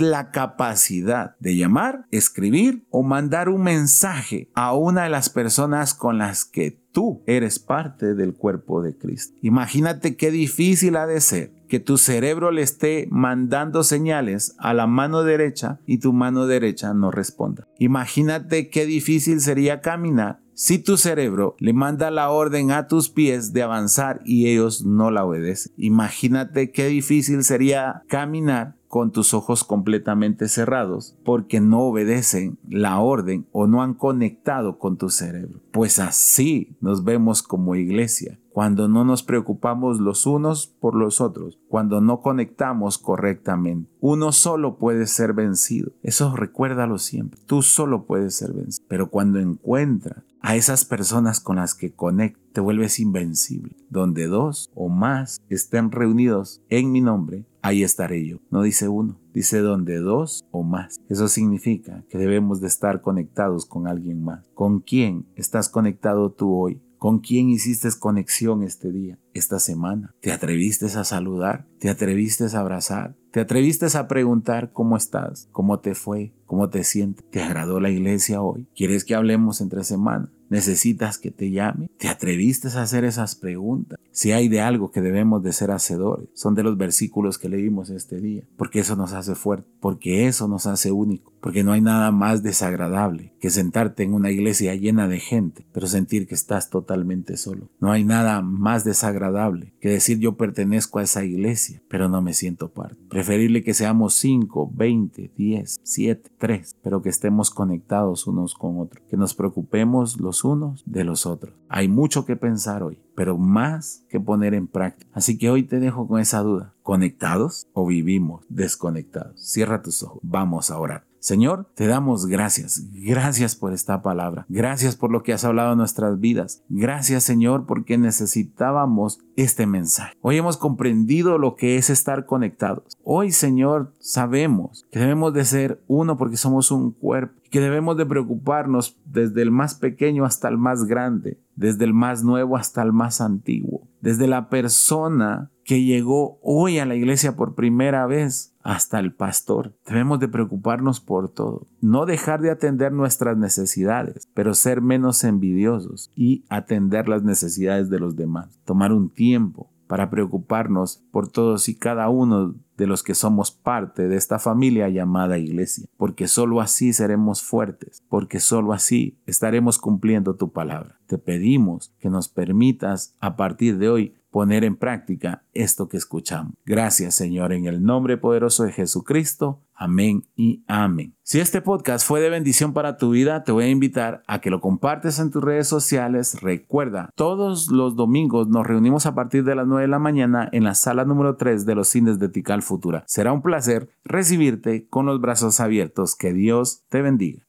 la 0.00 0.30
capacidad 0.30 1.36
de 1.40 1.56
llamar, 1.56 2.06
escribir 2.10 2.86
o 2.90 3.02
mandar 3.02 3.48
un 3.48 3.62
mensaje 3.62 4.50
a 4.54 4.74
una 4.74 5.04
de 5.04 5.10
las 5.10 5.30
personas 5.30 5.94
con 5.94 6.18
las 6.18 6.44
que 6.44 6.84
tú 6.92 7.22
eres 7.26 7.58
parte 7.58 8.14
del 8.14 8.34
cuerpo 8.34 8.80
de 8.80 8.96
Cristo. 8.96 9.36
Imagínate 9.42 10.16
qué 10.16 10.30
difícil 10.30 10.96
ha 10.96 11.06
de 11.06 11.20
ser 11.20 11.52
que 11.74 11.80
tu 11.80 11.98
cerebro 11.98 12.52
le 12.52 12.62
esté 12.62 13.08
mandando 13.10 13.82
señales 13.82 14.54
a 14.58 14.74
la 14.74 14.86
mano 14.86 15.24
derecha 15.24 15.80
y 15.86 15.98
tu 15.98 16.12
mano 16.12 16.46
derecha 16.46 16.94
no 16.94 17.10
responda. 17.10 17.66
Imagínate 17.80 18.70
qué 18.70 18.86
difícil 18.86 19.40
sería 19.40 19.80
caminar 19.80 20.38
si 20.52 20.78
tu 20.78 20.96
cerebro 20.96 21.56
le 21.58 21.72
manda 21.72 22.12
la 22.12 22.30
orden 22.30 22.70
a 22.70 22.86
tus 22.86 23.10
pies 23.10 23.52
de 23.52 23.64
avanzar 23.64 24.20
y 24.24 24.46
ellos 24.46 24.84
no 24.84 25.10
la 25.10 25.24
obedecen. 25.24 25.72
Imagínate 25.76 26.70
qué 26.70 26.86
difícil 26.86 27.42
sería 27.42 28.04
caminar 28.06 28.76
con 28.86 29.10
tus 29.10 29.34
ojos 29.34 29.64
completamente 29.64 30.46
cerrados 30.46 31.16
porque 31.24 31.58
no 31.58 31.80
obedecen 31.80 32.56
la 32.68 33.00
orden 33.00 33.48
o 33.50 33.66
no 33.66 33.82
han 33.82 33.94
conectado 33.94 34.78
con 34.78 34.96
tu 34.96 35.10
cerebro. 35.10 35.58
Pues 35.72 35.98
así 35.98 36.76
nos 36.80 37.02
vemos 37.02 37.42
como 37.42 37.74
iglesia 37.74 38.38
cuando 38.54 38.86
no 38.86 39.04
nos 39.04 39.24
preocupamos 39.24 39.98
los 39.98 40.26
unos 40.26 40.68
por 40.68 40.94
los 40.94 41.20
otros, 41.20 41.58
cuando 41.66 42.00
no 42.00 42.20
conectamos 42.20 42.98
correctamente. 42.98 43.90
Uno 43.98 44.30
solo 44.30 44.78
puede 44.78 45.08
ser 45.08 45.32
vencido. 45.32 45.90
Eso 46.04 46.36
recuérdalo 46.36 46.98
siempre. 46.98 47.40
Tú 47.46 47.62
solo 47.62 48.06
puedes 48.06 48.36
ser 48.36 48.52
vencido. 48.52 48.86
Pero 48.88 49.10
cuando 49.10 49.40
encuentras 49.40 50.22
a 50.40 50.54
esas 50.54 50.84
personas 50.84 51.40
con 51.40 51.56
las 51.56 51.74
que 51.74 51.94
conectas, 51.94 52.44
te 52.52 52.60
vuelves 52.60 53.00
invencible. 53.00 53.74
Donde 53.90 54.28
dos 54.28 54.70
o 54.76 54.88
más 54.88 55.42
estén 55.48 55.90
reunidos 55.90 56.62
en 56.68 56.92
mi 56.92 57.00
nombre, 57.00 57.46
ahí 57.60 57.82
estaré 57.82 58.24
yo. 58.24 58.38
No 58.50 58.62
dice 58.62 58.86
uno, 58.86 59.18
dice 59.32 59.58
donde 59.58 59.98
dos 59.98 60.44
o 60.52 60.62
más. 60.62 61.00
Eso 61.08 61.26
significa 61.26 62.04
que 62.08 62.18
debemos 62.18 62.60
de 62.60 62.68
estar 62.68 63.00
conectados 63.00 63.66
con 63.66 63.88
alguien 63.88 64.22
más. 64.22 64.46
¿Con 64.54 64.78
quién 64.78 65.26
estás 65.34 65.68
conectado 65.68 66.30
tú 66.30 66.54
hoy? 66.54 66.80
¿Con 66.98 67.18
quién 67.18 67.50
hiciste 67.50 67.88
conexión 67.98 68.62
este 68.62 68.90
día, 68.90 69.18
esta 69.34 69.58
semana? 69.58 70.14
¿Te 70.20 70.32
atreviste 70.32 70.86
a 70.86 71.04
saludar? 71.04 71.66
¿Te 71.78 71.90
atreviste 71.90 72.44
a 72.44 72.60
abrazar? 72.60 73.14
¿Te 73.30 73.40
atreviste 73.40 73.86
a 73.94 74.08
preguntar 74.08 74.72
cómo 74.72 74.96
estás? 74.96 75.48
¿Cómo 75.52 75.80
te 75.80 75.94
fue? 75.94 76.32
¿Cómo 76.46 76.70
te 76.70 76.84
sientes? 76.84 77.24
¿Te 77.30 77.42
agradó 77.42 77.80
la 77.80 77.90
iglesia 77.90 78.40
hoy? 78.40 78.68
¿Quieres 78.76 79.04
que 79.04 79.14
hablemos 79.14 79.60
entre 79.60 79.82
semana? 79.84 80.30
¿Necesitas 80.54 81.18
que 81.18 81.32
te 81.32 81.50
llame? 81.50 81.90
¿Te 81.98 82.06
atreviste 82.06 82.68
a 82.68 82.82
hacer 82.82 83.04
esas 83.04 83.34
preguntas? 83.34 83.98
Si 84.12 84.30
hay 84.30 84.46
de 84.46 84.60
algo 84.60 84.92
que 84.92 85.00
debemos 85.00 85.42
de 85.42 85.52
ser 85.52 85.72
hacedores, 85.72 86.28
son 86.32 86.54
de 86.54 86.62
los 86.62 86.78
versículos 86.78 87.38
que 87.38 87.48
leímos 87.48 87.90
este 87.90 88.20
día, 88.20 88.44
porque 88.56 88.78
eso 88.78 88.94
nos 88.94 89.14
hace 89.14 89.34
fuerte, 89.34 89.68
porque 89.80 90.28
eso 90.28 90.46
nos 90.46 90.68
hace 90.68 90.92
único, 90.92 91.32
porque 91.40 91.64
no 91.64 91.72
hay 91.72 91.80
nada 91.80 92.12
más 92.12 92.44
desagradable 92.44 93.32
que 93.40 93.50
sentarte 93.50 94.04
en 94.04 94.14
una 94.14 94.30
iglesia 94.30 94.76
llena 94.76 95.08
de 95.08 95.18
gente, 95.18 95.66
pero 95.72 95.88
sentir 95.88 96.28
que 96.28 96.36
estás 96.36 96.70
totalmente 96.70 97.36
solo. 97.36 97.68
No 97.80 97.90
hay 97.90 98.04
nada 98.04 98.40
más 98.40 98.84
desagradable 98.84 99.74
que 99.80 99.88
decir 99.88 100.20
yo 100.20 100.36
pertenezco 100.36 101.00
a 101.00 101.02
esa 101.02 101.24
iglesia, 101.24 101.82
pero 101.88 102.08
no 102.08 102.22
me 102.22 102.32
siento 102.32 102.72
parte. 102.72 103.02
Preferible 103.08 103.64
que 103.64 103.74
seamos 103.74 104.14
5, 104.14 104.70
20, 104.72 105.32
10, 105.36 105.80
7, 105.82 106.30
3, 106.38 106.76
pero 106.80 107.02
que 107.02 107.08
estemos 107.08 107.50
conectados 107.50 108.28
unos 108.28 108.54
con 108.54 108.78
otros, 108.78 109.04
que 109.10 109.16
nos 109.16 109.34
preocupemos 109.34 110.20
unos 110.44 110.82
de 110.86 111.04
los 111.04 111.26
otros. 111.26 111.54
Hay 111.68 111.88
mucho 111.88 112.24
que 112.24 112.36
pensar 112.36 112.82
hoy, 112.82 112.98
pero 113.14 113.36
más 113.38 114.04
que 114.08 114.20
poner 114.20 114.54
en 114.54 114.66
práctica. 114.66 115.10
Así 115.14 115.38
que 115.38 115.50
hoy 115.50 115.64
te 115.64 115.80
dejo 115.80 116.06
con 116.06 116.20
esa 116.20 116.40
duda. 116.40 116.74
¿Conectados 116.82 117.66
o 117.72 117.86
vivimos 117.86 118.44
desconectados? 118.48 119.40
Cierra 119.40 119.82
tus 119.82 120.02
ojos. 120.02 120.20
Vamos 120.22 120.70
a 120.70 120.78
orar. 120.78 121.04
Señor, 121.24 121.66
te 121.74 121.86
damos 121.86 122.26
gracias. 122.26 122.86
Gracias 122.92 123.56
por 123.56 123.72
esta 123.72 124.02
palabra. 124.02 124.44
Gracias 124.50 124.94
por 124.94 125.10
lo 125.10 125.22
que 125.22 125.32
has 125.32 125.42
hablado 125.42 125.72
en 125.72 125.78
nuestras 125.78 126.20
vidas. 126.20 126.62
Gracias, 126.68 127.24
Señor, 127.24 127.64
porque 127.64 127.96
necesitábamos 127.96 129.20
este 129.34 129.66
mensaje. 129.66 130.14
Hoy 130.20 130.36
hemos 130.36 130.58
comprendido 130.58 131.38
lo 131.38 131.54
que 131.54 131.78
es 131.78 131.88
estar 131.88 132.26
conectados. 132.26 132.98
Hoy, 133.04 133.32
Señor, 133.32 133.94
sabemos 134.00 134.84
que 134.92 134.98
debemos 134.98 135.32
de 135.32 135.46
ser 135.46 135.82
uno 135.86 136.18
porque 136.18 136.36
somos 136.36 136.70
un 136.70 136.90
cuerpo 136.92 137.40
que 137.50 137.60
debemos 137.60 137.96
de 137.96 138.04
preocuparnos 138.04 138.98
desde 139.06 139.40
el 139.40 139.50
más 139.50 139.76
pequeño 139.76 140.26
hasta 140.26 140.48
el 140.48 140.58
más 140.58 140.84
grande, 140.84 141.38
desde 141.56 141.84
el 141.84 141.94
más 141.94 142.22
nuevo 142.22 142.58
hasta 142.58 142.82
el 142.82 142.92
más 142.92 143.22
antiguo, 143.22 143.88
desde 144.02 144.26
la 144.26 144.50
persona 144.50 145.50
que 145.64 145.82
llegó 145.82 146.38
hoy 146.42 146.78
a 146.78 146.86
la 146.86 146.94
iglesia 146.94 147.36
por 147.36 147.54
primera 147.54 148.06
vez 148.06 148.54
hasta 148.62 148.98
el 148.98 149.12
pastor. 149.12 149.74
Debemos 149.86 150.20
de 150.20 150.28
preocuparnos 150.28 151.00
por 151.00 151.28
todo, 151.28 151.66
no 151.80 152.06
dejar 152.06 152.40
de 152.40 152.50
atender 152.50 152.92
nuestras 152.92 153.36
necesidades, 153.36 154.28
pero 154.34 154.54
ser 154.54 154.80
menos 154.80 155.24
envidiosos 155.24 156.10
y 156.14 156.44
atender 156.48 157.08
las 157.08 157.22
necesidades 157.22 157.90
de 157.90 157.98
los 157.98 158.16
demás. 158.16 158.58
Tomar 158.64 158.92
un 158.92 159.10
tiempo 159.10 159.70
para 159.86 160.10
preocuparnos 160.10 161.02
por 161.10 161.28
todos 161.28 161.68
y 161.68 161.74
cada 161.74 162.08
uno 162.08 162.54
de 162.76 162.86
los 162.86 163.02
que 163.02 163.14
somos 163.14 163.52
parte 163.52 164.08
de 164.08 164.16
esta 164.16 164.38
familia 164.38 164.88
llamada 164.88 165.38
iglesia, 165.38 165.86
porque 165.96 166.26
sólo 166.26 166.60
así 166.60 166.92
seremos 166.92 167.42
fuertes, 167.42 168.02
porque 168.08 168.40
sólo 168.40 168.72
así 168.72 169.18
estaremos 169.26 169.78
cumpliendo 169.78 170.34
tu 170.34 170.52
palabra. 170.52 170.98
Te 171.06 171.18
pedimos 171.18 171.94
que 172.00 172.10
nos 172.10 172.28
permitas 172.28 173.14
a 173.20 173.36
partir 173.36 173.78
de 173.78 173.88
hoy 173.88 174.14
poner 174.34 174.64
en 174.64 174.74
práctica 174.74 175.44
esto 175.52 175.88
que 175.88 175.96
escuchamos. 175.96 176.54
Gracias 176.66 177.14
Señor 177.14 177.52
en 177.52 177.66
el 177.66 177.84
nombre 177.84 178.16
poderoso 178.16 178.64
de 178.64 178.72
Jesucristo. 178.72 179.60
Amén 179.76 180.24
y 180.34 180.64
amén. 180.66 181.14
Si 181.22 181.38
este 181.38 181.60
podcast 181.62 182.04
fue 182.04 182.20
de 182.20 182.30
bendición 182.30 182.72
para 182.72 182.96
tu 182.96 183.10
vida, 183.10 183.44
te 183.44 183.52
voy 183.52 183.66
a 183.66 183.68
invitar 183.68 184.24
a 184.26 184.40
que 184.40 184.50
lo 184.50 184.60
compartes 184.60 185.20
en 185.20 185.30
tus 185.30 185.40
redes 185.40 185.68
sociales. 185.68 186.42
Recuerda, 186.42 187.10
todos 187.14 187.68
los 187.68 187.94
domingos 187.94 188.48
nos 188.48 188.66
reunimos 188.66 189.06
a 189.06 189.14
partir 189.14 189.44
de 189.44 189.54
las 189.54 189.68
9 189.68 189.82
de 189.82 189.88
la 189.88 190.00
mañana 190.00 190.48
en 190.50 190.64
la 190.64 190.74
sala 190.74 191.04
número 191.04 191.36
3 191.36 191.64
de 191.64 191.74
los 191.76 191.86
cines 191.86 192.18
de 192.18 192.28
Tical 192.28 192.62
Futura. 192.62 193.04
Será 193.06 193.32
un 193.32 193.40
placer 193.40 193.88
recibirte 194.02 194.88
con 194.88 195.06
los 195.06 195.20
brazos 195.20 195.60
abiertos. 195.60 196.16
Que 196.16 196.32
Dios 196.32 196.82
te 196.88 197.02
bendiga. 197.02 197.43